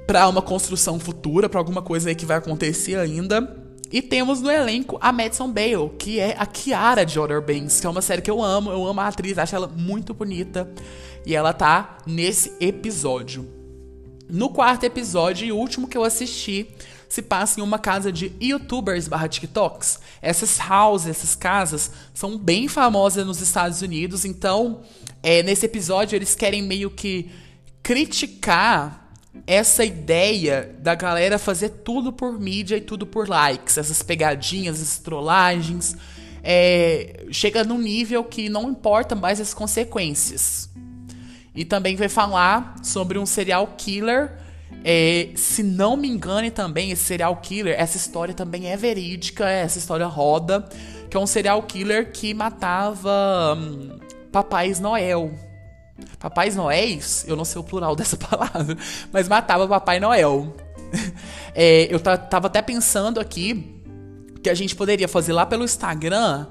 para 0.08 0.28
uma 0.28 0.42
construção 0.42 1.00
futura, 1.00 1.48
para 1.48 1.60
alguma 1.60 1.82
coisa 1.82 2.10
aí 2.10 2.16
que 2.16 2.26
vai 2.26 2.38
acontecer 2.38 2.98
ainda. 2.98 3.61
E 3.92 4.02
temos 4.02 4.42
no 4.42 4.50
elenco 4.50 4.98
a 5.02 5.12
Madison 5.12 5.52
Bale, 5.52 5.90
que 6.00 6.20
é 6.20 6.36
a 6.38 6.46
Kiara 6.46 7.06
de 7.06 7.20
Outer 7.20 7.42
Banks, 7.42 7.80
que 7.80 7.86
é 7.86 7.90
uma 7.90 8.02
série 8.02 8.22
que 8.22 8.32
eu 8.32 8.42
amo, 8.42 8.72
eu 8.72 8.88
amo 8.88 9.02
a 9.02 9.08
atriz, 9.08 9.38
acho 9.38 9.56
ela 9.56 9.68
muito 9.68 10.14
bonita. 10.14 10.72
E 11.26 11.36
ela 11.36 11.52
tá 11.52 11.98
nesse 12.06 12.54
episódio. 12.60 13.48
No 14.30 14.50
quarto 14.50 14.86
episódio 14.86 15.46
e 15.46 15.52
último 15.52 15.90
que 15.90 15.98
eu 15.98 16.06
assisti, 16.06 16.68
se 17.10 17.22
passa 17.22 17.60
em 17.60 17.64
uma 17.64 17.78
casa 17.78 18.10
de 18.10 18.32
youtubers 18.42 19.10
barra 19.10 19.28
TikToks. 19.28 20.00
Essas 20.22 20.58
houses, 20.58 21.10
essas 21.10 21.36
casas, 21.36 21.92
são 22.14 22.38
bem 22.38 22.70
famosas 22.70 23.26
nos 23.26 23.42
Estados 23.42 23.82
Unidos, 23.82 24.24
então 24.24 24.84
é, 25.22 25.44
nesse 25.44 25.66
episódio 25.66 26.16
eles 26.16 26.34
querem 26.34 26.62
meio 26.62 26.90
que 26.90 27.30
criticar 27.84 29.01
essa 29.48 29.84
ideia 29.84 30.76
da 30.80 30.94
galera 30.94 31.40
fazer 31.40 31.70
tudo 31.70 32.12
por 32.12 32.40
mídia 32.40 32.78
e 32.78 32.82
tudo 32.82 33.06
por 33.06 33.28
likes, 33.28 33.78
essas 33.78 34.04
pegadinhas, 34.04 34.82
essas 34.82 35.00
trollagens, 35.00 35.96
é, 36.44 37.26
chega 37.32 37.64
num 37.64 37.78
nível 37.78 38.24
que 38.24 38.50
não 38.50 38.70
importa 38.70 39.16
mais 39.16 39.40
as 39.40 39.54
consequências. 39.54 40.70
E 41.54 41.66
também 41.66 41.96
vai 41.96 42.10
falar 42.10 42.76
sobre 42.82 43.20
um 43.20 43.26
serial 43.26 43.76
killer. 43.78 44.38
É, 44.84 45.30
se 45.36 45.62
não 45.62 45.96
me 45.98 46.08
engane 46.08 46.50
também, 46.50 46.92
esse 46.92 47.04
serial 47.04 47.36
killer, 47.38 47.76
essa 47.78 47.98
história 47.98 48.34
também 48.34 48.68
é 48.68 48.78
verídica, 48.78 49.48
essa 49.48 49.78
história 49.78 50.08
roda, 50.08 50.68
que 51.10 51.18
é 51.18 51.20
um 51.20 51.28
serial 51.28 51.62
killer 51.64 52.12
que 52.12 52.34
matava 52.34 53.56
hum, 53.58 54.00
Papais 54.32 54.80
Noel. 54.80 55.51
Papais 56.20 56.56
Noéis, 56.56 57.26
eu 57.28 57.36
não 57.36 57.46
sei 57.46 57.60
o 57.60 57.64
plural 57.64 57.96
dessa 57.98 58.18
palavra, 58.18 58.78
mas 59.12 59.28
matava 59.28 59.68
Papai 59.68 60.00
Noel. 60.00 60.56
É, 61.54 61.94
eu 61.94 62.00
tava 62.00 62.48
até 62.48 62.62
pensando 62.62 63.20
aqui 63.20 63.82
que 64.42 64.50
a 64.50 64.54
gente 64.54 64.74
poderia 64.74 65.06
fazer 65.06 65.34
lá 65.34 65.46
pelo 65.46 65.66
Instagram 65.66 66.48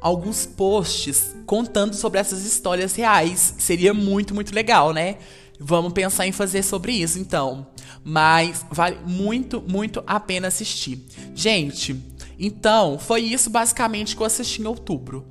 alguns 0.00 0.46
posts 0.46 1.34
contando 1.46 1.94
sobre 1.94 2.18
essas 2.18 2.44
histórias 2.44 2.94
reais. 2.94 3.54
Seria 3.58 3.92
muito, 3.92 4.34
muito 4.34 4.54
legal, 4.54 4.92
né? 4.92 5.18
Vamos 5.58 5.92
pensar 5.92 6.26
em 6.26 6.32
fazer 6.32 6.62
sobre 6.62 6.92
isso 6.92 7.18
então. 7.18 7.66
Mas 8.02 8.64
vale 8.70 8.98
muito, 9.06 9.60
muito 9.60 10.02
a 10.06 10.18
pena 10.18 10.48
assistir. 10.48 11.04
Gente, 11.34 11.94
então 12.38 12.98
foi 12.98 13.20
isso 13.20 13.50
basicamente 13.50 14.16
que 14.16 14.22
eu 14.22 14.26
assisti 14.26 14.62
em 14.62 14.66
outubro. 14.66 15.28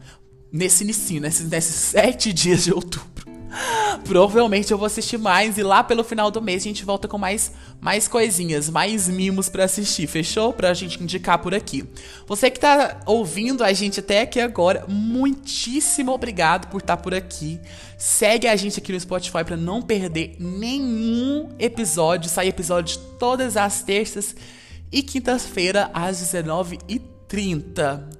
Nesse 0.52 0.84
início, 0.84 1.19
nesses, 1.19 1.50
nesses 1.50 1.76
sete 1.76 2.32
dias 2.34 2.63
de 2.63 2.74
outubro. 2.74 3.29
Provavelmente 4.06 4.72
eu 4.72 4.78
vou 4.78 4.86
assistir 4.86 5.18
mais 5.18 5.58
e 5.58 5.64
lá 5.64 5.84
pelo 5.84 6.04
final 6.04 6.30
do 6.32 6.42
mês 6.42 6.64
a 6.64 6.68
gente 6.68 6.86
volta 6.86 7.08
com 7.08 7.18
mais, 7.18 7.52
mais 7.80 8.08
coisinhas, 8.08 8.70
mais 8.70 9.08
mimos 9.08 9.50
para 9.50 9.66
assistir, 9.66 10.08
fechou? 10.08 10.54
Pra 10.54 10.74
gente 10.74 11.02
indicar 11.02 11.40
por 11.40 11.54
aqui. 11.54 11.86
Você 12.28 12.50
que 12.50 12.60
tá 12.60 13.00
ouvindo 13.06 13.64
a 13.64 13.74
gente 13.74 14.00
até 14.00 14.22
aqui 14.22 14.40
agora, 14.40 14.86
muitíssimo 14.88 16.12
obrigado 16.12 16.70
por 16.70 16.82
estar 16.82 16.98
tá 16.98 17.02
por 17.02 17.14
aqui. 17.14 17.60
Segue 17.98 18.48
a 18.48 18.56
gente 18.56 18.80
aqui 18.80 18.94
no 18.94 19.00
Spotify 19.00 19.44
para 19.44 19.58
não 19.58 19.82
perder 19.82 20.36
nenhum 20.40 21.50
episódio. 21.60 22.30
Sai 22.30 22.48
episódio 22.48 22.98
todas 23.20 23.58
as 23.58 23.82
terças 23.82 24.36
e 24.92 25.04
quintas-feira 25.04 25.90
às 25.94 26.22
19h30. 26.22 28.20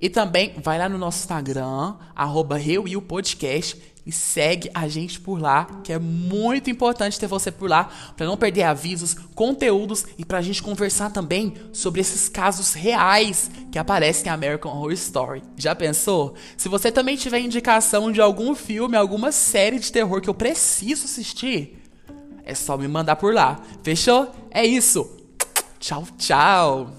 E 0.00 0.10
também 0.10 0.52
vai 0.62 0.78
lá 0.78 0.88
no 0.88 0.98
nosso 0.98 1.20
Instagram, 1.20 1.94
arroba 2.14 2.58
Podcast 3.06 3.93
e 4.06 4.12
segue 4.12 4.70
a 4.74 4.86
gente 4.86 5.18
por 5.20 5.40
lá, 5.40 5.64
que 5.82 5.92
é 5.92 5.98
muito 5.98 6.70
importante 6.70 7.18
ter 7.18 7.26
você 7.26 7.50
por 7.50 7.68
lá 7.68 7.88
para 8.16 8.26
não 8.26 8.36
perder 8.36 8.64
avisos, 8.64 9.14
conteúdos 9.34 10.06
e 10.18 10.24
para 10.24 10.38
a 10.38 10.42
gente 10.42 10.62
conversar 10.62 11.10
também 11.10 11.54
sobre 11.72 12.00
esses 12.00 12.28
casos 12.28 12.74
reais 12.74 13.50
que 13.72 13.78
aparecem 13.78 14.26
em 14.26 14.30
American 14.30 14.72
Horror 14.72 14.92
Story. 14.92 15.42
Já 15.56 15.74
pensou? 15.74 16.34
Se 16.56 16.68
você 16.68 16.92
também 16.92 17.16
tiver 17.16 17.38
indicação 17.38 18.12
de 18.12 18.20
algum 18.20 18.54
filme, 18.54 18.96
alguma 18.96 19.32
série 19.32 19.78
de 19.78 19.90
terror 19.90 20.20
que 20.20 20.28
eu 20.28 20.34
preciso 20.34 21.04
assistir, 21.04 21.82
é 22.44 22.54
só 22.54 22.76
me 22.76 22.86
mandar 22.86 23.16
por 23.16 23.32
lá. 23.32 23.60
Fechou? 23.82 24.30
É 24.50 24.64
isso. 24.64 25.10
Tchau, 25.78 26.06
tchau. 26.18 26.90